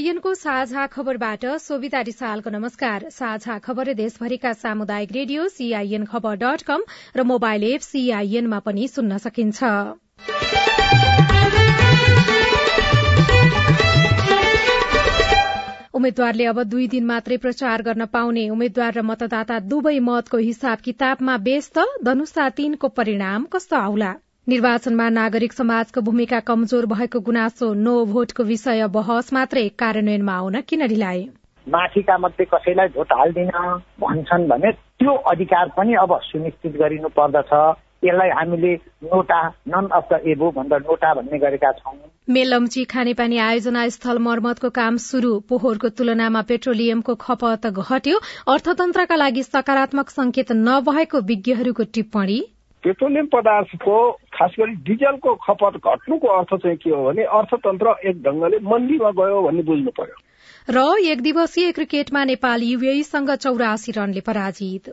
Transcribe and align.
सीआईएनको 0.00 0.32
साझा 0.34 0.86
खबरबाट 0.86 1.44
सोभिता 1.60 2.00
रिसालको 2.00 2.50
नमस्कार। 2.50 3.02
साझा 3.10 3.56
खबर 3.58 3.92
देशभरिका 3.94 4.52
सामुदायिक 4.54 5.10
रेडियो 5.12 5.48
सीआईएन 5.50 6.04
खबर 6.04 6.36
डट 6.40 6.62
कम 6.62 6.84
र 7.16 7.22
मोबाइल 7.22 7.64
एप 7.64 7.80
सीआईएनमा 7.80 8.58
पनि 8.60 8.86
सुन्न 8.88 9.18
सकिन्छ। 9.18 9.60
उम्मेद्वारले 15.92 16.44
अब 16.46 16.62
दुई 16.64 16.88
दिन 16.88 17.04
मात्रै 17.04 17.36
प्रचार 17.36 17.82
गर्न 17.82 18.06
पाउने। 18.08 18.48
उम्मेद्वार 18.48 18.92
र 18.94 19.02
मतदाता 19.04 19.60
दुवै 19.68 19.98
मतको 20.00 20.38
हिसाब 20.40 20.78
किताबमा 20.80 21.36
व्यस्त। 21.44 21.86
धनुषा 22.04 22.48
तीनको 22.56 22.88
परिणाम 22.96 23.44
कस्तो 23.52 23.76
आउला? 23.76 24.12
निर्वाचनमा 24.50 25.08
नागरिक 25.10 25.52
समाजको 25.52 26.00
भूमिका 26.02 26.38
कमजोर 26.46 26.86
भएको 26.92 27.20
गुनासो 27.26 27.66
नो 27.80 27.92
भोटको 28.06 28.44
विषय 28.44 28.86
बहस 28.94 29.32
मात्रै 29.32 29.68
कार्यान्वयनमा 29.78 30.34
आउन 30.36 30.60
किन 30.68 30.86
ढिलाए? 30.86 31.20
माथिका 31.66 32.16
मध्ये 32.18 32.44
कसैलाई 32.46 32.88
भोट 32.96 33.12
हाल्दिन 33.12 33.50
भन्छन् 34.00 34.48
भने 34.48 34.72
त्यो 34.72 35.14
अधिकार 35.32 35.68
पनि 35.76 35.94
अब 36.02 36.18
सुनिश्चित 36.24 36.76
गरिनु 36.76 37.08
पर्दछ। 37.14 37.52
यसलाई 38.04 38.30
हामीले 38.30 38.74
नोटा 39.06 39.40
नन 39.68 39.88
अफ 39.92 40.12
द 40.12 40.20
एबो 40.26 40.50
भन्दा 40.50 40.76
नोटा 40.80 41.14
भन्ने 41.14 41.38
गरेका 41.38 41.72
छौँ। 41.78 41.96
मेलम्ची 42.28 42.84
खानेपानी 42.90 43.38
आयोजना 43.38 43.88
स्थल 43.88 44.18
मर्मतको 44.18 44.70
काम 44.76 44.96
शुरू 45.04 45.32
पोहोरको 45.48 45.88
तुलनामा 45.98 46.42
पेट्रोलियमको 46.48 47.14
खपत 47.20 47.66
घट्यो। 47.66 48.20
अर्थतन्त्रका 48.48 49.16
लागि 49.16 49.42
सकारात्मक 49.42 50.10
संकेत 50.10 50.52
नभएको 50.62 51.20
विज्ञहरूको 51.28 51.84
टिप्पणी। 51.94 52.40
पेट्रोलियम 52.84 53.26
पदार्थको 53.26 53.96
खास 54.34 54.54
गरी 54.58 54.74
डिजलको 54.84 55.34
खपत 55.44 55.74
घट्नुको 55.86 56.28
अर्थ 56.28 56.54
चाहिँ 56.54 56.76
के 56.76 56.90
हो 56.90 57.04
भने 57.04 57.22
अर्थतन्त्र 57.38 57.94
एक 58.08 58.22
ढंगले 58.22 58.58
मन्दीमा 58.64 59.10
गयो 59.10 59.42
भन्ने 59.42 59.62
बुझ्नु 59.62 59.90
पर्यो। 59.90 60.16
र 60.68 60.78
एक 61.04 61.20
दिवसीय 61.20 61.72
क्रिकेटमा 61.72 62.24
नेपाल 62.24 62.62
युएईसँग 62.62 63.30
चौरासी 63.36 63.92
रनले 63.92 64.20
पराजित। 64.20 64.84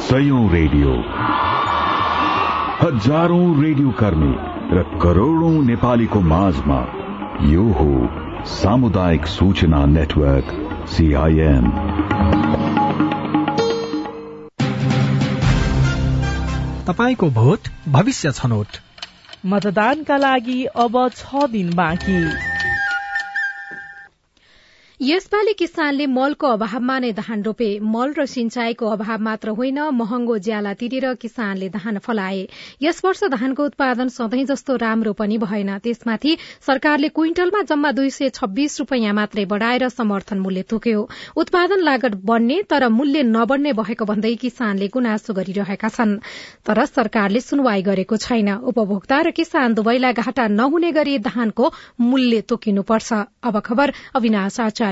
सयौं 0.00 0.44
रेडियो। 0.52 0.92
हजारौं 2.80 3.62
रेडियो 3.62 3.90
कर्मी 4.00 4.34
र 4.72 4.82
करोड़ौं 5.02 5.56
नेपालीको 5.64 6.20
माझमा 6.32 6.80
यो 7.52 7.64
हो 7.72 7.90
सामुदायिक 8.44 9.26
सूचना 9.26 9.84
नेटवर्क। 9.86 10.73
सीआईएन 10.88 11.70
तपाईँको 16.86 17.30
भोट 17.30 17.68
भविष्य 17.88 18.32
छनौट। 18.32 18.66
मतदानका 19.46 20.16
लागि 20.16 20.64
अब 20.64 21.08
छ 21.16 21.46
दिन 21.50 21.74
बाँकी। 21.74 22.53
यसपालि 25.04 25.52
किसानले 25.52 26.04
मलको 26.08 26.48
अभावमा 26.48 26.94
नै 26.98 27.08
धान 27.12 27.42
रोपे। 27.44 27.66
मल 27.84 28.12
र 28.16 28.24
सिंचाईको 28.24 28.86
अभाव 28.88 29.20
मात्र 29.20 29.52
होइन 29.52 29.78
महँगो 29.92 30.36
ज्याला 30.38 30.72
तिरेर 30.74 31.06
किसानले 31.20 31.68
धान 31.68 31.98
फलाए। 31.98 32.46
यस 32.82 33.04
वर्ष 33.04 33.20
धानको 33.34 33.64
उत्पादन 33.64 34.08
सधैँ 34.08 34.44
जस्तो 34.46 34.76
राम्रो 34.76 35.12
पनि 35.12 35.36
भएन। 35.38 35.76
त्यसमाथि 35.78 36.36
सरकारले 36.66 37.08
क्विन्टलमा 37.10 37.62
जम्मा 37.62 37.90
दुई 37.92 38.10
सय 38.10 38.28
छब्बीस 38.30 38.78
रूपियाँ 38.80 39.12
मात्रै 39.12 39.44
बढ़ाएर 39.44 39.88
समर्थन 39.90 40.38
मूल्य 40.38 40.62
तोक्यो 40.72 41.02
उत्पादन 41.36 41.84
लागत 41.84 42.14
बढ़ने 42.24 42.62
तर 42.64 42.88
मूल्य 42.88 43.22
नबढ़ने 43.28 43.72
भएको 43.74 44.04
भन्दै 44.06 44.34
किसानले 44.40 44.88
गुनासो 44.88 45.34
गरिरहेका 45.34 45.88
छन्। 45.90 46.16
तर 46.64 46.84
सरकारले 46.86 47.40
सुनवाई 47.42 47.82
गरेको 47.82 48.16
छैन। 48.16 48.50
उपभोक्ता 48.64 49.20
र 49.20 49.36
किसान 49.36 49.74
दुवैलाई 49.74 50.12
घाटा 50.14 50.48
नहुने 50.54 50.92
गरी 50.94 51.18
धानको 51.28 51.72
मूल्य 52.00 52.40
तोकिनुपर्छ। 52.48 53.12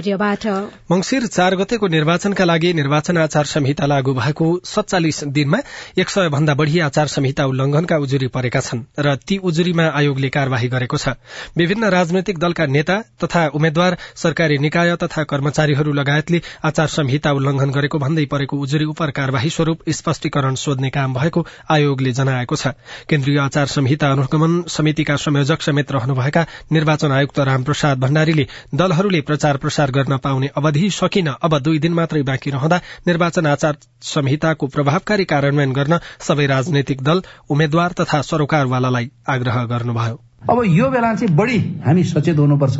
आचार्यबाट 0.02 0.46
मंगिर 0.90 1.26
चार 1.26 1.54
गतेको 1.56 1.86
निर्वाचनका 1.86 2.44
लागि 2.44 2.72
निर्वाचन 2.74 3.16
आचार 3.18 3.44
संहिता 3.46 3.86
लागू 3.86 4.12
भएको 4.14 4.46
सत्तालिस 4.64 5.22
दिनमा 5.30 5.58
एक 5.98 6.08
सय 6.10 6.28
भन्दा 6.28 6.54
बढ़ी 6.54 6.78
आचार 6.80 7.06
संहिता 7.06 7.44
उल्लंघनका 7.46 7.96
उजुरी 7.96 8.26
परेका 8.26 8.60
छन् 8.60 8.82
र 8.98 9.14
ती 9.22 9.38
उजुरीमा 9.38 9.86
आयोगले 9.94 10.28
कार्यवाही 10.28 10.68
गरेको 10.68 10.96
छ। 10.96 11.14
विभिन्न 11.56 11.84
राजनैतिक 11.86 12.38
दलका 12.38 12.66
नेता 12.66 12.96
तथा 13.22 13.46
उम्मेद्वार 13.54 13.96
सरकारी 14.16 14.58
निकाय 14.58 14.96
तथा 14.96 15.22
कर्मचारीहरू 15.24 15.92
लगायतले 15.92 16.40
आचार 16.64 16.86
संहिता 16.88 17.32
उल्लंघन 17.32 17.70
गरेको 17.70 17.98
भन्दै 17.98 18.24
परेको 18.26 18.56
उजुरी 18.58 18.84
उप 18.84 19.02
कार्यवाही 19.14 19.50
स्वरूप 19.50 19.78
स्पष्टीकरण 19.90 20.54
सोध्ने 20.56 20.90
काम 20.90 21.14
भएको 21.14 21.46
आयोगले 21.70 22.12
जनाएको 22.12 22.56
छ। 22.56 22.74
केन्द्रीय 23.08 23.38
आचार 23.38 23.66
संहिता 23.68 24.10
अनुगमन 24.12 24.62
समितिका 24.68 25.16
संयोजक 25.18 25.62
समेत 25.62 25.92
रहनुभएका 25.92 26.46
निर्वाचन 26.72 27.12
आयुक्त 27.12 27.38
रामप्रसाद 27.40 27.98
भण्डारीले 28.00 28.46
दलहरूले 28.74 29.20
प्रचार 29.22 29.56
प्रसार 29.56 29.81
गर्न 29.90 30.16
पाउने 30.16 30.46
अवधि 30.46 30.90
सकिन 30.90 31.26
अब 31.26 31.58
दुई 31.58 31.78
दिन 31.78 31.94
मात्रै 31.94 32.22
बाँकी 32.22 32.50
रहँदा 32.50 32.80
निर्वाचन 33.06 33.46
आचार 33.46 33.76
संहिताको 34.02 34.66
प्रभावकारी 34.66 35.24
कार्यान्वयन 35.24 35.72
गर्न 35.72 35.98
सबै 36.20 36.46
राजनैतिक 36.46 37.02
दल 37.02 37.22
उम्मेद्वार 37.50 37.92
तथा 37.92 38.22
सरोकारवालालाई 38.22 39.10
आग्रह 39.28 39.64
गर्नुभयो। 39.64 40.31
अब 40.42 40.62
यो 40.66 40.88
बेला 40.90 41.14
चाहिँ 41.14 41.34
बढी 41.36 41.58
हामी 41.84 42.02
सचेत 42.04 42.38
हुनुपर्छ 42.38 42.76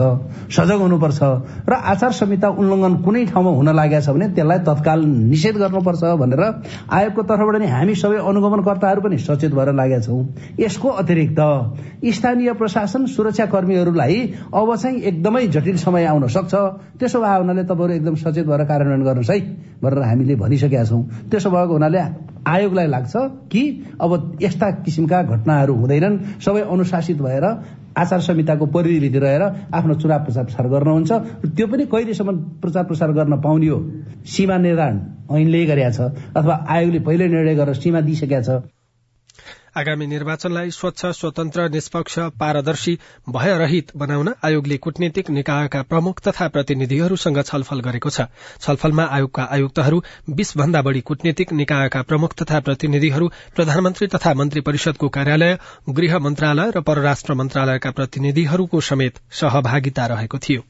सजग 0.51 0.81
हुनुपर्छ 0.81 1.23
र 1.69 1.73
आचार 1.73 2.13
संहिता 2.13 2.49
उल्लङ्घन 2.59 2.95
कुनै 3.05 3.25
ठाउँमा 3.27 3.51
हुन 3.51 3.69
लागेको 3.71 4.01
छ 4.03 4.11
भने 4.11 4.27
त्यसलाई 4.35 4.59
तत्काल 4.67 5.05
निषेध 5.31 5.57
गर्नुपर्छ 5.63 6.03
भनेर 6.19 6.43
आयोगको 6.91 7.23
तर्फबाट 7.23 7.57
नि 7.63 7.67
हामी 7.69 7.95
सबै 7.95 8.19
अनुगमनकर्ताहरू 8.19 9.01
पनि 9.03 9.19
सचेत 9.21 9.55
भएर 9.55 9.73
लागेका 9.79 10.01
छौँ। 10.03 10.21
यसको 10.59 10.89
अतिरिक्त 11.03 11.41
स्थानीय 12.11 12.53
प्रशासन 12.59 13.07
सुरक्षा 13.07 13.47
कर्मीहरूलाई 13.55 14.19
अब 14.51 14.75
चाहिँ 14.75 14.99
एकदमै 15.01 15.47
जटिल 15.55 15.77
समय 15.79 16.05
आउन 16.11 16.27
सक्छ। 16.29 16.55
त्यसो 16.99 17.21
भए 17.23 17.39
हुनाले 17.39 17.63
तपाईँहरू 17.63 17.95
एकदम 17.95 18.15
सचेत 18.27 18.47
भएर 18.47 18.65
कार्यान्वयन 18.67 19.03
गर्नुहोस् 19.07 19.31
है 19.31 19.41
भनेर 19.79 20.03
हामीले 20.03 20.35
भनिसकेका 20.35 20.85
छौँ। 20.85 21.03
त्यसो 21.31 21.51
भएको 21.51 21.73
हुनाले 21.73 22.32
आयोगलाई 22.47 22.87
लाग्छ 22.87 23.13
कि 23.53 23.63
अब 24.01 24.39
यस्ता 24.43 24.71
किसिमका 24.83 25.23
घटनाहरू 25.23 25.75
हुँदैनन्। 25.75 26.19
सबै 26.43 26.61
अनुशासित 26.61 27.19
भएर 27.23 27.45
आचार 27.97 28.21
संहिताको 28.21 28.67
परिधिभित्र 28.67 29.21
रहेर 29.21 29.43
आफ्नो 29.71 29.95
चुनाव 29.95 30.25
प्रचार 30.25 30.45
प्रसार 30.45 30.69
गर्नुहुन्छ। 30.69 31.13
त्यो 31.55 31.67
पनि 31.67 31.85
कहिलेसम्म 31.87 32.37
प्रचार 32.59 32.85
प्रसार 32.85 33.13
गर्न 33.13 33.41
पाउने 33.41 33.69
हो? 33.69 33.79
सीमा 34.27 34.57
निर्धारण 34.59 34.97
ऐनले 35.31 35.65
गरेका 35.67 35.91
छ 35.91 36.01
अथवा 36.37 36.55
आयोगले 36.69 37.01
पहिल्यै 37.01 37.29
निर्णय 37.29 37.55
गरेर 37.55 37.75
सीमा 37.75 38.01
दिइसकेका 38.01 38.41
छ? 38.43 38.51
आगामी 39.77 40.07
निर्वाचनलाई 40.07 40.71
स्वच्छ 40.71 41.07
स्वतन्त्र 41.07 41.69
निष्पक्ष 41.69 42.19
पारदर्शी 42.41 42.99
भयरहित 43.29 43.93
बनाउन 43.97 44.33
आयोगले 44.45 44.77
कूटनीतिक 44.77 45.31
निकायका 45.31 45.83
प्रमुख 45.83 46.21
तथा 46.21 46.49
प्रतिनिधिहरूसँग 46.49 47.43
छलफल 47.43 47.81
गरेको 47.81 48.11
छ। 48.11 48.27
छलफलमा 48.61 49.05
आयोगका 49.11 49.43
आयुक्तहरू 49.51 50.03
बीस 50.31 50.57
भन्दा 50.57 50.83
बढ़ी 50.83 51.01
कूटनीतिक 51.01 51.53
निकायका 51.53 52.03
प्रमुख 52.03 52.35
तथा 52.43 52.61
प्रतिनिधिहरू 52.61 53.31
प्रधानमन्त्री 53.57 54.07
तथा 54.07 54.35
मन्त्री 54.35 54.61
परिषदको 54.61 55.09
कार्यालय 55.09 55.59
गृह 55.89 56.19
मन्त्रालय 56.19 56.71
र 56.77 56.81
परराष्ट्र 56.81 57.35
मन्त्रालयका 57.35 57.91
प्रतिनिधिहरूको 57.91 58.81
समेत 58.81 59.19
सहभागिता 59.33 60.07
रहेको 60.07 60.39
थियो। 60.39 60.63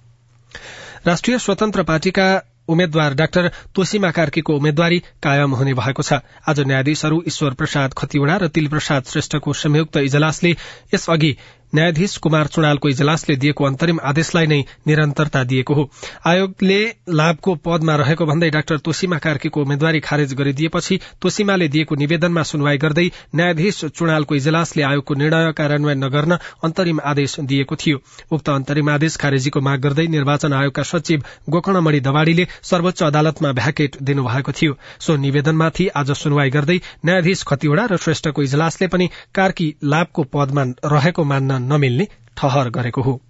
राष्ट्रिय 1.07 1.39
स्वतन्त्र 1.39 1.83
पार्टीका 1.83 2.29
उम्मेद्वार 2.69 3.15
डाक्टर 3.15 3.51
तोसिमा 3.75 4.11
कार्कीको 4.11 4.57
उम्मेद्वारी 4.57 4.99
कायम 5.23 5.55
हुने 5.55 5.75
भएको 5.75 6.03
छ। 6.03 6.21
आज 6.49 6.61
न्यायाधीशहरू 6.61 7.23
ईश्वर 7.27 7.55
प्रसाद 7.55 7.95
खतिवड़ा 7.95 8.37
र 8.37 8.49
तिल 8.49 8.69
प्रसाद 8.69 9.05
श्रेष्ठको 9.05 9.53
संयुक्त 9.55 9.97
इजलासले 9.99 10.51
यसअघि 10.95 11.37
न्यायाधीश 11.75 12.17
कुमार 12.17 12.47
चुणालको 12.47 12.89
इजलासले 12.89 13.37
दिएको 13.37 13.65
अन्तरिम 13.65 13.99
आदेशलाई 14.05 14.47
नै 14.47 14.61
निरन्तरता 14.87 15.43
दिएको 15.45 15.75
हो। 15.75 15.89
आयोगले 16.27 16.81
लाभको 17.11 17.55
पदमा 17.65 17.95
रहेको 17.97 18.25
भन्दै 18.27 18.51
डाक्टर 18.51 18.79
तोसिमा 18.79 19.19
कार्कीको 19.19 19.61
उम्मेद्वारी 19.63 20.01
खारेज 20.01 20.35
गरिदिएपछि 20.35 20.99
तोसिमाले 21.23 21.69
दिएको 21.69 21.95
निवेदनमा 21.97 22.43
सुनवाई 22.43 22.79
गर्दै 22.79 23.07
न्यायाधीश 23.35 23.85
चुणालको 23.87 24.35
इजलासले 24.35 24.83
आयोगको 24.83 25.15
निर्णय 25.15 25.53
कार्यान्वयन 25.53 26.05
नगर्न 26.05 26.39
अन्तरिम 26.65 27.01
आदेश 27.05 27.37
दिएको 27.43 27.77
थियो। 27.77 28.03
उक्त 28.33 28.49
अन्तरिम 28.51 28.91
आदेश 28.91 29.17
खारेजीको 29.17 29.61
माग 29.61 29.81
गर्दै 29.81 30.07
निर्वाचन 30.09 30.53
आयोगका 30.53 30.83
सचिव 30.83 31.25
गोकर्णमणि 31.51 32.01
दवाड़ीले 32.01 32.47
सर्वोच्च 32.63 33.03
अदालतमा 33.03 33.53
भ्याकेट 33.53 33.97
दिनुभएको 34.03 34.53
थियो। 34.53 34.77
सो 35.01 35.17
निवेदनमाथि 35.17 35.89
आज 35.97 36.11
सुनवाई 36.19 36.51
गर्दै 36.51 36.79
न्यायाधीश 37.07 37.43
खतिवड़ा 37.49 37.85
र 37.87 37.97
श्रेष्ठको 37.97 38.43
इजलासले 38.43 38.87
पनि 38.93 39.09
कार्की 39.35 39.73
लाभको 39.85 40.23
पदमा 40.33 40.65
रहेको 40.87 41.25
मान्न 41.25 41.62
नमिल्ने 41.63 42.09
ठहर 42.37 42.71
गरेको 42.71 43.03
हो। 43.03 43.21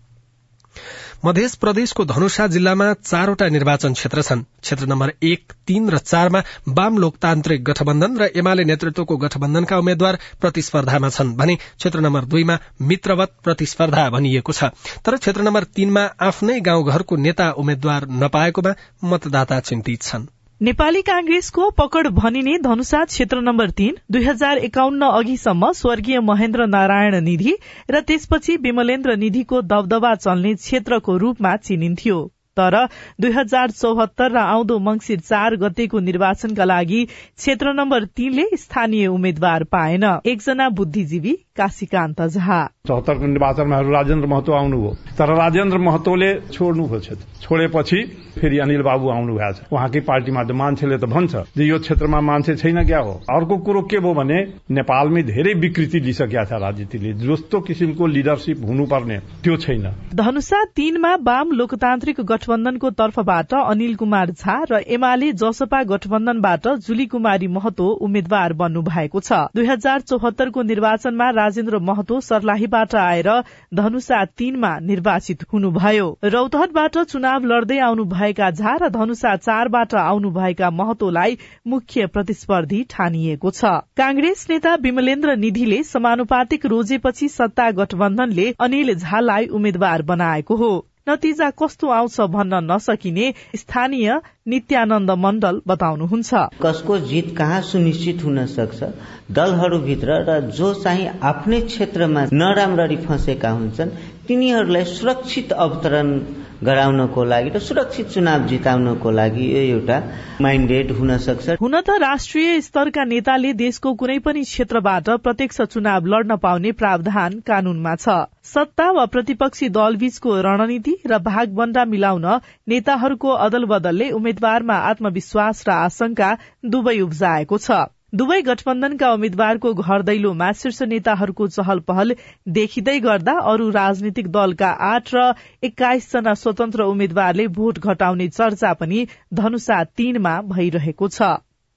मध्य 1.24 1.48
प्रदेशको 1.60 2.04
धनुषा 2.04 2.46
जिल्लामा 2.46 2.92
चारवटा 2.92 3.48
निर्वाचन 3.48 3.92
क्षेत्र 3.92 4.22
छन्। 4.22 4.42
क्षेत्र 4.62 4.86
नम्बर 4.86 5.12
एक 5.22 5.52
तीन 5.66 5.90
र 5.90 5.98
चारमा 5.98 6.42
वाम 6.68 6.98
लोकतान्त्रिक 6.98 7.64
गठबन्धन 7.64 8.18
र 8.18 8.28
एमाले 8.36 8.64
नेतृत्वको 8.64 9.16
गठबन्धनका 9.16 9.78
उम्मेद्वार 9.78 10.18
प्रतिस्पर्धामा 10.40 11.08
छन् 11.08 11.34
भने 11.36 11.54
क्षेत्र 11.56 12.00
नम्बर 12.00 12.24
दुईमा 12.24 12.58
मित्रवत 12.82 13.36
प्रतिस्पर्धा 13.44 14.08
भनिएको 14.10 14.52
छ। 14.52 14.74
तर 15.04 15.16
क्षेत्र 15.16 15.42
नम्बर 15.42 15.64
तीनमा 15.64 16.04
आफ्नै 16.20 16.60
गाउँघरको 16.60 17.16
नेता 17.16 17.50
उम्मेद्वार 17.54 18.08
नपाएकोमा 18.18 18.74
मतदाता 19.04 19.60
चिन्तित 19.60 20.02
छन्। 20.02 20.26
नेपाली 20.62 21.00
कांग्रेसको 21.02 21.68
पकड़ 21.70 22.08
भनिने 22.08 22.56
धनुषा 22.58 23.04
क्षेत्र 23.04 23.40
नम्बर 23.40 23.70
तीन 23.70 23.96
दुई 24.10 24.24
हजार 24.24 24.58
एकाउन्न 24.58 25.06
अघिसम्म 25.12 25.70
स्वर्गीय 25.72 26.20
महेन्द्र 26.20 26.66
नारायण 26.66 27.20
निधि 27.20 27.54
र 27.90 28.00
त्यसपछि 28.00 28.56
विमलेन्द्र 28.62 29.16
निधिको 29.16 29.62
दबदबा 29.62 30.14
चल्ने 30.14 30.54
क्षेत्रको 30.54 31.16
रूपमा 31.16 31.56
चिनिन्थ्यो। 31.56 32.20
तर 32.56 32.76
दुई 33.20 33.30
हजार 33.32 33.70
चौहत्तर 33.70 34.30
र 34.30 34.38
आउँदो 34.38 34.78
मंगिर 34.78 35.20
चार 35.20 35.56
गतेको 35.56 35.98
निर्वाचनका 35.98 36.64
लागि 36.64 37.04
क्षेत्र 37.04 37.72
नम्बर 37.72 38.04
तीनले 38.16 38.44
स्थानीय 38.56 39.06
उम्मेद्वार 39.08 39.64
पाएन। 39.72 40.04
एकजना 40.26 40.68
बुद्धिजीवी 40.78 41.32
काशीकान्त 41.56 42.22
झा। 42.22 42.64
चौहत्तरको 42.86 43.26
निर्वाचनमा 43.26 43.80
राजेन्द्र 43.90 44.26
महतो 44.28 44.52
आउनुभयो। 44.52 44.94
तर 45.18 45.34
राजेन्द्र 45.36 45.78
महतोले 45.78 46.34
छोड्नु 46.52 46.86
खोज्छ। 46.88 47.08
छोडेपछि 47.42 48.04
फेरि 48.32 48.58
अनिल 48.58 48.82
बाबु 48.82 49.08
आउनु 49.10 49.34
भएको 49.34 49.52
छ। 49.52 49.72
उहाँकै 49.72 50.00
पार्टीमा 50.00 50.42
त 50.44 50.50
मान्छेले 50.52 50.98
त 50.98 51.04
भन्छ 51.06 51.32
यो 51.58 51.78
क्षेत्रमा 51.78 52.20
मान्छे 52.20 52.56
छैन 52.56 52.84
क्या 52.86 53.00
हो। 53.00 53.12
अर्को 53.28 53.56
कुरो 53.58 53.82
के 53.90 53.98
भयो 53.98 54.14
भने 54.14 54.38
नेपालमै 54.70 55.22
धेरै 55.22 55.52
विकृति 55.60 55.98
लिइसकेका 56.00 56.44
छ 56.44 56.52
राजनीतिले। 56.62 57.12
जस्तो 57.22 57.60
किसिमको 57.60 58.06
लिडरसिप 58.06 58.64
हुनुपर्ने 58.64 59.18
त्यो 59.42 59.56
छैन। 59.56 59.86
धनुषा 60.14 60.64
तीनमा 60.76 61.14
वाम 61.22 61.50
लोकतान्त्रिक 61.52 62.20
गठबन्धनको 62.22 62.90
तर्फबाट 62.92 63.54
अनिल 63.54 63.94
कुमार 63.96 64.30
झा 64.32 64.56
र 64.70 64.82
एमाले 64.88 65.32
जसपा 65.34 65.82
गठबन्धनबाट 65.92 66.68
जुली 66.82 67.06
कुमारी 67.06 67.48
महतो 67.48 67.86
उम्मेद्वार 68.02 68.52
बन्नु 68.54 68.82
भएको 68.82 69.20
छ। 69.20 69.32
दुई 69.54 69.66
हजार 69.66 70.00
चौहत्तरको 70.02 70.62
निर्वाचनमा 70.62 71.28
राजेन्द्र 71.32 71.78
महतो 71.82 72.20
सर्लाहीबाट 72.22 72.94
आएर 72.96 73.30
धनुषा 73.74 74.24
तीनमा 74.38 74.72
निर्वाचित 74.82 75.44
हुनुभयो। 75.52 76.06
रौतहटबाट 76.24 76.98
चुनाव 77.04 77.44
लड्दै 77.44 77.78
आउनु 77.80 78.04
भएका 78.22 78.50
झा 78.52 78.76
र 78.76 78.88
धनुषा 78.90 79.34
चारबाट 79.38 79.94
आउनुभएका 79.94 80.70
महतोलाई 80.72 81.36
मुख्य 81.66 82.06
प्रतिस्पर्धी 82.06 82.82
ठानिएको 82.90 83.50
छ। 83.50 83.74
कांग्रेस 83.96 84.46
नेता 84.50 84.74
विमलेन्द्र 84.82 85.36
निधिले 85.36 85.82
समानुपातिक 85.84 86.66
रोजेपछि 86.66 87.28
सत्ता 87.30 87.70
गठबन्धनले 87.72 88.46
अनिल 88.60 88.94
झालाई 88.94 89.46
उम्मेद्वार 89.50 90.02
बनाएको 90.02 90.56
हो। 90.56 90.72
नतिजा 91.08 91.48
कस्तो 91.50 91.88
आउँछ 91.90 92.20
भन्न 92.30 92.58
नसकिने 92.62 93.32
स्थानीय 93.56 94.10
नित्यानन्द 94.48 95.10
मण्डल 95.18 95.60
बताउनुहुन्छ। 95.66 96.34
कसको 96.62 96.98
जित 97.08 97.34
कहाँ 97.38 97.60
सुनिश्चित 97.62 98.22
हुन 98.24 98.44
सक्छ? 98.46 98.82
दलहरूभित्र 99.30 100.20
र 100.28 100.40
जो 100.52 100.72
चाहिँ 100.74 101.08
आफ्नै 101.22 101.60
क्षेत्रमा 101.62 102.24
नराम्ररी 102.32 102.96
फँसेका 103.02 103.50
हुन्छन् 103.50 103.90
तिनीहरूलाई 104.28 104.84
सुरक्षित 104.84 105.52
अवतरण 105.58 106.18
गराउनको 106.64 107.24
लागि 107.24 107.50
र 107.50 107.58
सुरक्षित 107.58 108.08
चुनाव 108.08 108.46
जिताउनको 108.46 109.10
लागि 109.10 109.46
यो 109.52 109.62
एउटा 109.74 109.96
माइन्डेड 110.40 110.90
हुन 110.92 111.16
सक्छ। 111.18 111.56
हुन 111.60 111.80
त 111.80 111.96
राष्ट्रिय 112.00 112.60
स्तरका 112.60 113.04
नेताले 113.04 113.52
देशको 113.54 113.92
कुनै 113.94 114.18
पनि 114.18 114.42
क्षेत्रबाट 114.42 115.10
प्रत्यक्ष 115.22 115.60
चुनाव 115.72 116.06
लड्न 116.06 116.36
पाउने 116.38 116.72
प्रावधान 116.72 117.40
कानूनमा 117.46 117.94
छ। 117.96 118.14
सत्ता 118.44 118.90
वा 118.90 119.04
प्रतिपक्षी 119.06 119.68
दलबीचको 119.68 120.40
रणनीति 120.40 120.94
र 121.06 121.18
भागबण्डा 121.22 121.84
मिलाउन 121.86 122.26
नेताहरूको 122.68 123.30
अदल 123.46 123.64
बदलले 123.64 124.10
उम्मेद्वारमा 124.10 124.76
आत्मविश्वास 124.90 125.64
र 125.68 125.70
आशंका 125.78 126.30
दुवै 126.66 126.98
उब्जाएको 127.00 127.58
छ। 127.58 127.82
दुवै 128.12 128.36
गठबन्धनका 128.46 129.10
उम्मेद्वारको 129.10 129.70
घर 129.82 130.02
दैलोमा 130.06 130.48
शीर्ष 130.56 130.80
नेताहरूको 130.88 131.46
चहल 131.52 131.78
पहल 131.86 132.14
देखिँदै 132.48 132.96
गर्दा 133.00 133.34
अरू 133.52 133.68
राजनीतिक 133.76 134.26
दलका 134.34 134.72
आठ 134.88 135.12
र 135.14 135.22
एक्काइस 135.62 136.08
जना 136.10 136.34
स्वतन्त्र 136.40 136.88
उम्मेद्वारले 136.90 137.46
भोट 137.54 137.80
घटाउने 137.84 138.26
चर्चा 138.34 138.72
पनि 138.82 139.06
धनुषा 139.34 139.78
तीनमा 140.00 140.34
भइरहेको 140.50 141.08
छ। 141.10 141.30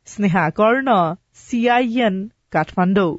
स्नेहा 0.08 0.44
कर्ण 0.60 0.98
सीआईएन 1.44 2.20
काठमाडौँ। 2.52 3.16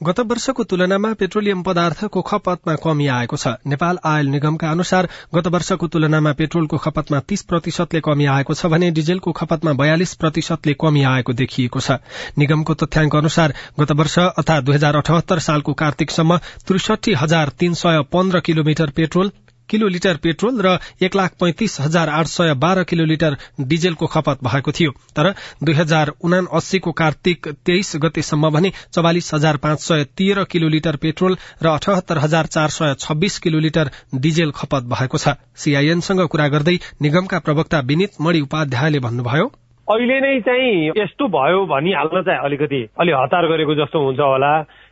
गत 0.00 0.20
वर्षको 0.20 0.64
तुलनामा 0.64 1.12
पेट्रोलियम 1.12 1.62
पदार्थको 1.62 2.20
खपतमा 2.22 2.74
कमी 2.74 3.06
आएको 3.06 3.36
छ। 3.36 3.54
नेपाल 3.66 3.98
आयल 4.06 4.26
निगमका 4.26 4.70
अनुसार 4.70 5.08
गत 5.34 5.46
वर्षको 5.46 5.88
तुलनामा 5.88 6.32
पेट्रोलको 6.32 6.76
खपतमा 6.76 7.20
तीस 7.20 7.42
प्रतिशतले 7.42 8.00
कमी 8.00 8.26
आएको 8.26 8.54
छ 8.54 8.66
भने 8.66 8.90
डिजेलको 8.90 9.32
खपतमा 9.32 9.72
बयालिस 9.72 10.14
प्रतिशतले 10.14 10.74
कमी 10.80 11.02
आएको 11.04 11.32
देखिएको 11.32 11.80
छ। 11.80 11.98
निगमको 12.38 12.74
तथ्याङ्क 12.74 13.16
अनुसार 13.16 13.54
गत 13.80 13.92
वर्ष 13.98 14.18
अर्थात 14.20 14.64
दुई 14.64 14.74
हजार 14.74 14.96
अठहत्तर 14.96 15.38
सालको 15.40 15.74
कार्तिकसम्म 15.74 16.38
त्रिसठी 16.66 17.18
हजार 17.18 17.48
तीन 17.58 17.74
सय 17.74 18.02
पन्ध्र 18.12 18.40
kilometre 18.40 18.90
petrol 18.94 19.32
kilo 19.70 19.88
litre 19.88 20.16
petrol 20.22 20.60
र 20.62 20.78
एक 21.02 21.16
लाख 21.16 21.32
पैंतिस 21.40 21.76
हजार 21.80 22.08
आठ 22.10 22.26
सय 22.28 22.54
बाह्र 22.56 22.82
किलो 22.84 23.04
लिटर 23.04 23.36
डिजेलको 23.62 24.06
खपत 24.06 24.44
भएको 24.44 24.72
थियो। 24.72 24.90
तर 25.16 25.30
दुई 25.64 25.74
हजार 25.74 26.12
उना 26.24 26.40
अस्सीको 26.52 26.92
कार्तिक 26.94 27.48
तेइस 27.66 27.92
गतेसम्म 28.02 28.50
भने 28.50 28.72
चौवालिस 28.92 29.32
हजार 29.34 29.56
पाँच 29.58 29.78
सय 29.80 30.04
तेह्र 30.16 30.44
किलो 30.46 30.68
लिटर 30.68 30.96
पेट्रोल 30.96 31.36
र 31.62 31.66
अठहत्तर 31.68 32.18
हजार 32.18 32.46
चार 32.48 32.68
सय 32.70 32.94
छब्बीस 32.98 33.38
किलो 33.38 33.58
लिटर 33.60 33.90
डिजेल 34.16 34.50
खपत 34.54 34.88
भएको 34.88 35.18
छ। 35.18 35.36
सीआईएनसँग 35.56 36.26
कुरा 36.26 36.48
गर्दै 36.48 36.76
निगमका 37.02 37.38
प्रवक्ता 37.40 37.80
विनित 37.86 38.20
मणि 38.20 38.40
उपाध्यायले 38.40 38.98
भन्नुभयो 39.00 39.50
अहिले 39.88 40.18
नै 40.20 40.40
चाहिँ 40.40 40.92
यस्तो 40.96 41.26
भयो 41.28 41.64
भनिहाल्न 41.66 42.20
चाहिँ 42.22 42.40
अलिकति 42.44 42.80
अलि 43.00 43.12
हतार 43.12 43.46
गरेको 43.48 43.74
जस्तो 43.74 44.04
हुन्छ 44.04 44.20
होला। 44.20 44.50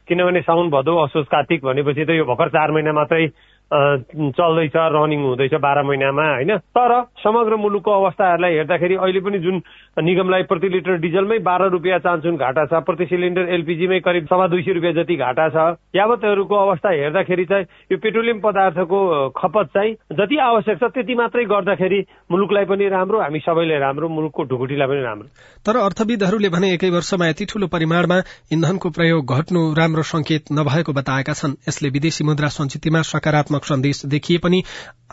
किनभने 0.09 0.41
साउन 0.41 0.71
भदौ 0.71 0.95
असोज 1.05 1.25
कार्तिक 1.27 1.65
भनेपछि 1.65 2.05
त 2.05 2.11
यो 2.17 2.25
भर्खर 2.25 2.49
चार 2.49 2.71
महिना 2.73 2.93
मात्रै 2.93 3.27
चल्दैछ 3.73 4.77
रनिङ 4.77 5.23
हुँदैछ 5.23 5.55
बाह्र 5.55 5.83
महिनामा 5.83 6.25
होइन? 6.31 6.57
तर 6.71 7.03
समग्र 7.19 7.57
मुलुकको 7.57 7.91
अवस्थाहरूलाई 7.91 8.55
हेर्दाखेरि 8.55 8.95
अहिले 8.95 9.21
पनि 9.21 9.39
जुन 9.39 9.63
निगमलाई 9.99 10.43
प्रति 10.43 10.69
लिटर 10.69 10.97
डिजलमै 10.97 11.39
बाह्र 11.39 11.69
रुपियाँ 11.71 11.99
चान्सुन 11.99 12.37
घाटा 12.37 12.65
छ 12.67 12.83
प्रति 12.87 13.05
सिलिन्डर 13.07 13.49
एलपिजीमै 13.55 14.01
करिब 14.01 14.27
सवा 14.27 14.47
दुई 14.47 14.63
सय 14.63 14.73
रुपियाँ 14.73 14.93
जति 14.95 15.17
घाटा 15.17 15.49
छ 15.49 15.77
यावतहरूको 15.97 16.55
अवस्था 16.57 16.91
हेर्दाखेरि 16.91 17.45
चाहिँ 17.45 17.65
यो 17.93 17.99
पेट्रोलियम 17.99 18.41
पदार्थको 18.41 18.99
खपत 19.31 19.67
चाहिँ 19.75 19.95
जति 20.21 20.37
आवश्यक 20.47 20.79
छ 20.79 20.91
त्यति 20.95 21.15
मात्रै 21.15 21.45
गर्दाखेरि 21.45 22.01
मुलुकलाई 22.31 22.65
पनि 22.65 22.89
राम्रो 22.89 23.21
हामी 23.21 23.39
सबैलाई 23.39 23.79
राम्रो 23.79 24.09
मुलुकको 24.09 24.43
ढुकुटीलाई 24.45 24.89
पनि 24.89 25.03
राम्रो। 25.03 25.29
तर 25.67 25.77
अर्थविदहरूले 25.77 26.49
भने 26.49 26.73
एकै 26.75 26.91
वर्षमा 26.91 27.27
यति 27.27 27.45
ठूलो 27.45 27.67
परिमाणमा 27.67 28.19
इन्धनको 28.53 28.91
प्रयोग 28.91 29.35
घट्नु 29.35 29.61
राम्रो 29.75 30.03
संकेत 30.03 30.53
नभएको 30.53 30.93
बताएका 30.93 31.33
छन्। 31.33 31.59
यसले 31.69 31.89
विदेशी 31.91 32.25
मुद्रा 32.25 32.49
सञ्चितमा 32.49 33.03
सकारात्मक 33.03 33.56
सकारात्मक 33.57 33.65
सन्देश 33.65 34.05
देखिए 34.07 34.39
पनि 34.39 34.63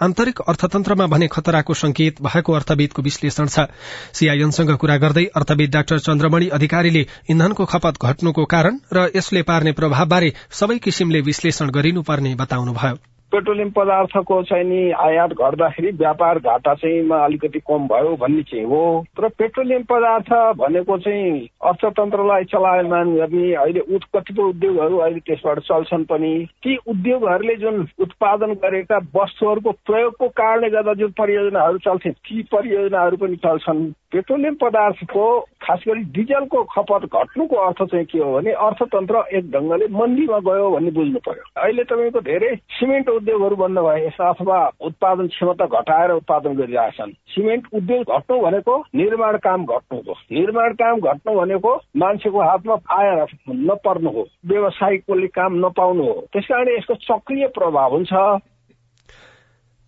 आन्तरिक 0.01 0.39
अर्थतन्त्रमा 0.41 1.05
भने 1.07 1.27
खतराको 1.27 1.73
संकेत 1.73 2.21
भएको 2.21 2.53
अर्थविदको 2.53 3.01
विश्लेषण 3.01 3.47
छ। 3.47 3.69
सीआईएनसँग 4.13 4.75
कुरा 4.77 4.97
गर्दै 4.97 5.25
अर्थविद 5.35 5.71
डाक्टर 5.71 5.99
चन्द्रमणि 5.99 6.47
अधिकारीले 6.49 7.05
इन्धनको 7.29 7.65
खपत 7.65 8.01
घट्नुको 8.01 8.45
कारण 8.45 8.79
र 8.93 9.09
यसले 9.15 9.41
पार्ने 9.43 9.71
प्रभावबारे 9.71 10.33
सबै 10.51 10.77
किसिमले 10.79 11.21
विश्लेषण 11.21 11.69
गरिनुपर्ने 11.69 12.35
बताउनुभयो। 12.35 13.12
पेट्रोलियम 13.33 13.69
पदार्थको 13.69 14.41
चाहिँ 14.43 14.63
नि 14.63 14.91
आयात 14.91 15.31
गर्दाखेरि 15.33 15.91
व्यापार 15.91 16.39
घाटा 16.39 16.73
चाहिँ 16.73 17.09
अलिकति 17.19 17.59
कम 17.59 17.87
भयो 17.87 18.15
भन्ने 18.15 18.43
चाहिँ 18.43 18.65
हो। 18.65 18.83
तर 19.17 19.27
पेट्रोलियम 19.27 19.83
पदार्थ 19.83 20.29
भनेको 20.57 20.97
चाहिँ 20.97 21.49
अर्थतन्त्रलाई 21.63 22.43
चलायमान 22.43 23.15
गर्ने 23.15 23.53
अहिले 23.53 23.81
कतिपय 24.13 24.41
उद्योगहरू 24.41 24.97
अहिले 24.97 25.19
त्यसबाट 25.19 25.59
चल्छन् 25.59 26.03
पनि। 26.05 26.33
ती 26.63 26.77
उद्योगहरूले 26.87 27.55
जुन 27.55 27.87
उत्पादन 27.99 28.53
गरेका 28.53 28.97
वस्तुहरूको 29.15 29.71
प्रयोगको 29.71 30.27
कारणले 30.27 30.69
गर्दा 30.69 30.93
जुन 30.93 31.11
परियोजनाहरू 31.17 31.77
चल्थे 31.77 32.09
ती 32.09 32.43
परियोजनाहरू 32.43 33.17
पनि 33.17 33.35
चल्छन्। 33.35 33.81
पेट्रोलियम 34.13 34.55
पदार्थको 34.55 35.39
खास 35.39 35.83
गरी 35.87 36.03
डिजलको 36.15 36.63
खपत 36.63 37.05
घट्नुको 37.05 37.55
अर्थ 37.55 37.83
चाहिँ 37.83 38.05
के 38.05 38.19
हो 38.19 38.33
भने 38.33 38.51
अर्थतन्त्र 38.51 39.23
एक 39.33 39.51
ढङ्गले 39.51 39.87
मन्दीमा 39.87 40.39
गयो 40.39 40.69
भन्ने 40.71 40.91
बुझ्नु 40.91 41.19
पर्यो। 41.19 41.61
अहिले 41.61 41.83
तपाईँको 41.83 42.21
धेरै 42.21 42.55
सिमेन्ट 42.55 43.09
उद्योगहरू 43.09 43.55
बन्द 43.55 43.79
भए 43.79 44.09
अथवा 44.21 44.71
उत्पादन 44.81 45.27
क्षमता 45.27 45.65
घटाएर 45.65 46.11
उत्पादन 46.11 46.53
गरिरहेछन्। 46.53 47.11
सिमेन्ट 47.11 47.67
उद्योग 47.73 48.03
घट्नु 48.17 48.39
भनेको 48.41 48.77
निर्माण 48.95 49.37
काम 49.37 49.65
घट्नु 49.65 49.99
हो। 50.07 50.13
निर्माण 50.31 50.73
काम 50.73 50.99
घट्नु 50.99 51.35
भनेको 51.35 51.75
मान्छेको 51.97 52.41
हातमा 52.41 52.77
आएर 52.91 53.25
नपर्नु 53.49 54.09
हो। 54.09 54.27
व्यवसायिकले 54.45 55.27
काम 55.27 55.65
नपाउनु 55.65 56.03
हो। 56.03 56.25
त्यस 56.33 56.47
यसको 56.77 56.95
सक्रिय 56.95 57.47
प्रभाव 57.47 57.91
हुन्छ। 57.91 58.13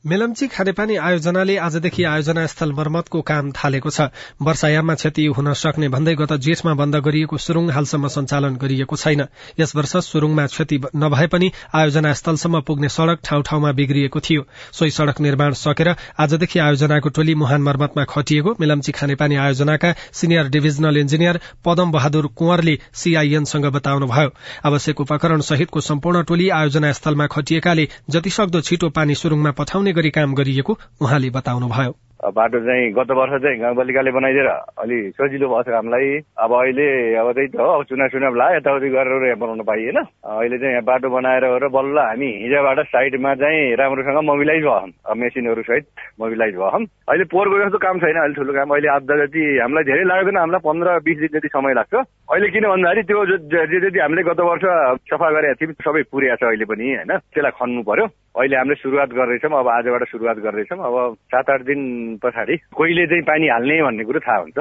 मेलम्ची 0.05 0.47
खानेपानी 0.47 0.95
आयोजनाले 1.01 1.55
आजदेखि 1.57 2.03
आयोजना 2.05 2.45
स्थल 2.45 2.71
मर्मतको 2.77 3.21
काम 3.25 3.49
थालेको 3.51 3.89
छ। 3.89 4.01
वर्षायाममा 4.39 4.93
क्षति 4.95 5.25
हुन 5.33 5.53
सक्ने 5.57 5.87
भन्दै 5.89 6.13
गत 6.15 6.33
जेठमा 6.45 6.73
बन्द 6.77 6.95
गरिएको 7.01 7.37
सुरुङ 7.41 7.69
हालसम्म 7.73 8.07
सञ्चालन 8.13 8.55
गरिएको 8.61 8.95
छैन। 8.95 9.25
यस 9.59 9.75
वर्ष 9.75 9.95
सुरुङमा 10.05 10.45
क्षति 10.45 10.77
नभए 10.95 11.27
पनि 11.27 11.49
आयोजना 11.73 12.11
स्थलसम्म 12.13 12.61
पुग्ने 12.61 12.89
सड़क 12.89 13.19
ठाउँ 13.25 13.43
ठाउँमा 13.43 13.71
बिग्रिएको 13.71 14.19
थियो। 14.19 14.45
सोही 14.71 14.91
सड़क 14.91 15.21
निर्माण 15.21 15.53
सकेर 15.57 15.89
आजदेखि 16.21 16.59
आयोजनाको 16.59 17.09
टोली 17.09 17.35
मुहान 17.35 17.61
मर्मतमा 17.63 18.03
खटिएको 18.05 18.55
मेलम्ची 18.61 18.91
खानेपानी 18.91 19.35
आयोजनाका 19.37 19.93
senior 20.13 20.53
divisional 20.53 20.97
engineer 20.97 21.41
Padam 21.65 21.91
Bahadur 21.91 22.27
कुंवरले 22.37 22.77
सीआईएनसँग 22.93 23.65
बताउनुभयो। 23.73 24.29
आवश्यक 24.65 25.01
उपकरण 25.01 25.41
सहितको 25.49 25.81
सम्पूर्ण 25.81 26.23
टोली 26.29 26.49
आयोजना 26.51 26.91
स्थलमा 26.93 27.27
खटिएकाले 27.33 27.89
जतिसक्दो 28.11 28.61
छिटो 28.61 28.89
पानी 28.91 29.15
सुरुङमा 29.15 29.57
पठाउने 29.57 29.93
गरी 29.97 30.09
काम 30.17 30.33
गरिएको 30.35 30.73
उहाँले 31.01 31.29
बताउनुभयो। 31.37 31.93
बाटो 32.25 32.59
चाहिँ 32.65 32.91
गत 32.95 33.11
वर्ष 33.11 33.33
चाहिँ 33.43 33.59
गाउँपालिकाले 33.59 34.11
बनाइदिएर 34.11 34.47
अलि 34.81 34.97
सजिलो 35.13 35.45
भएको 35.45 35.61
छ 35.61 35.73
हामीलाई 35.75 36.07
अब 36.41 36.51
अहिले 36.57 36.87
अब 37.21 37.27
त्यही 37.37 37.47
त 37.53 37.59
हो 37.59 37.83
चुनाव 37.85 38.07
चुनाव 38.09 38.35
ला 38.39 38.47
यताउति 38.55 38.89
गरेर 38.89 39.25
यहाँ 39.25 39.37
बनाउनु 39.37 39.63
पाइएन। 39.67 39.97
अहिले 39.99 40.57
चाहिँ 40.57 40.73
यहाँ 40.73 40.85
बाटो 40.89 41.09
बनाएर 41.11 41.45
र 41.61 41.67
बल्ल 41.69 41.97
हामी 41.99 42.29
हिजोबाट 42.41 42.79
साइडमा 42.87 43.33
चाहिँ 43.35 43.75
राम्रोसँग 43.77 44.19
मोबिलाइज 44.25 44.63
भयौँ 44.63 45.15
मेसिनहरू 45.21 45.61
सहित 45.69 45.85
मोबिलाइज 46.17 46.55
भयौँ 46.55 46.81
अहिले 46.81 47.25
पोहोरको 47.29 47.55
जस्तो 47.61 47.77
काम 47.85 47.99
छैन 48.01 48.17
अहिले 48.17 48.35
ठुलो 48.41 48.53
काम। 48.57 48.73
अहिले 48.73 48.89
आधा 48.95 49.15
जति 49.21 49.43
हामीलाई 49.61 49.83
धेरै 49.85 50.03
लाग्दैन 50.09 50.37
हामीलाई 50.41 50.65
पन्ध्र 50.65 50.97
बिस 51.05 51.17
दिन 51.19 51.31
जति 51.35 51.49
समय 51.53 51.73
लाग्छ। 51.77 51.93
अहिले 51.93 52.47
किन 52.55 52.65
भन्दाखेरि 52.73 53.03
त्यो 53.05 53.25
जे 53.53 53.79
जति 53.85 53.99
हामीले 53.99 54.23
गत 54.25 54.39
वर्ष 54.49 54.65
सफा 55.13 55.29
गरेका 55.35 55.59
थियौँ 55.61 55.77
सबै 55.83 56.03
पुर्या 56.09 56.35
छ 56.41 56.49
अहिले 56.49 56.65
पनि 56.65 56.85
होइन? 56.95 57.11
त्यसलाई 57.21 57.53
खन्नु 57.59 57.83
पर्यो। 57.85 58.07
अहिले 58.35 58.55
हामीले 58.57 58.75
सुरुवात 58.75 59.09
गर्दैछौँ 59.09 59.59
अब 59.59 59.67
आजबाट 59.67 60.03
सुरुवात 60.07 60.37
गर्दैछौँ। 60.37 60.79
अब 60.79 61.15
सात 61.31 61.49
आठ 61.49 61.61
दिन 61.65 61.79
पछाडि 62.23 62.55
कहिले 62.75 63.05
चाहिँ 63.07 63.23
पानी 63.23 63.47
हाल्ने 63.47 63.81
भन्ने 63.83 64.03
कुरो 64.03 64.19
थाहा 64.19 64.39
हुन्छ। 64.39 64.59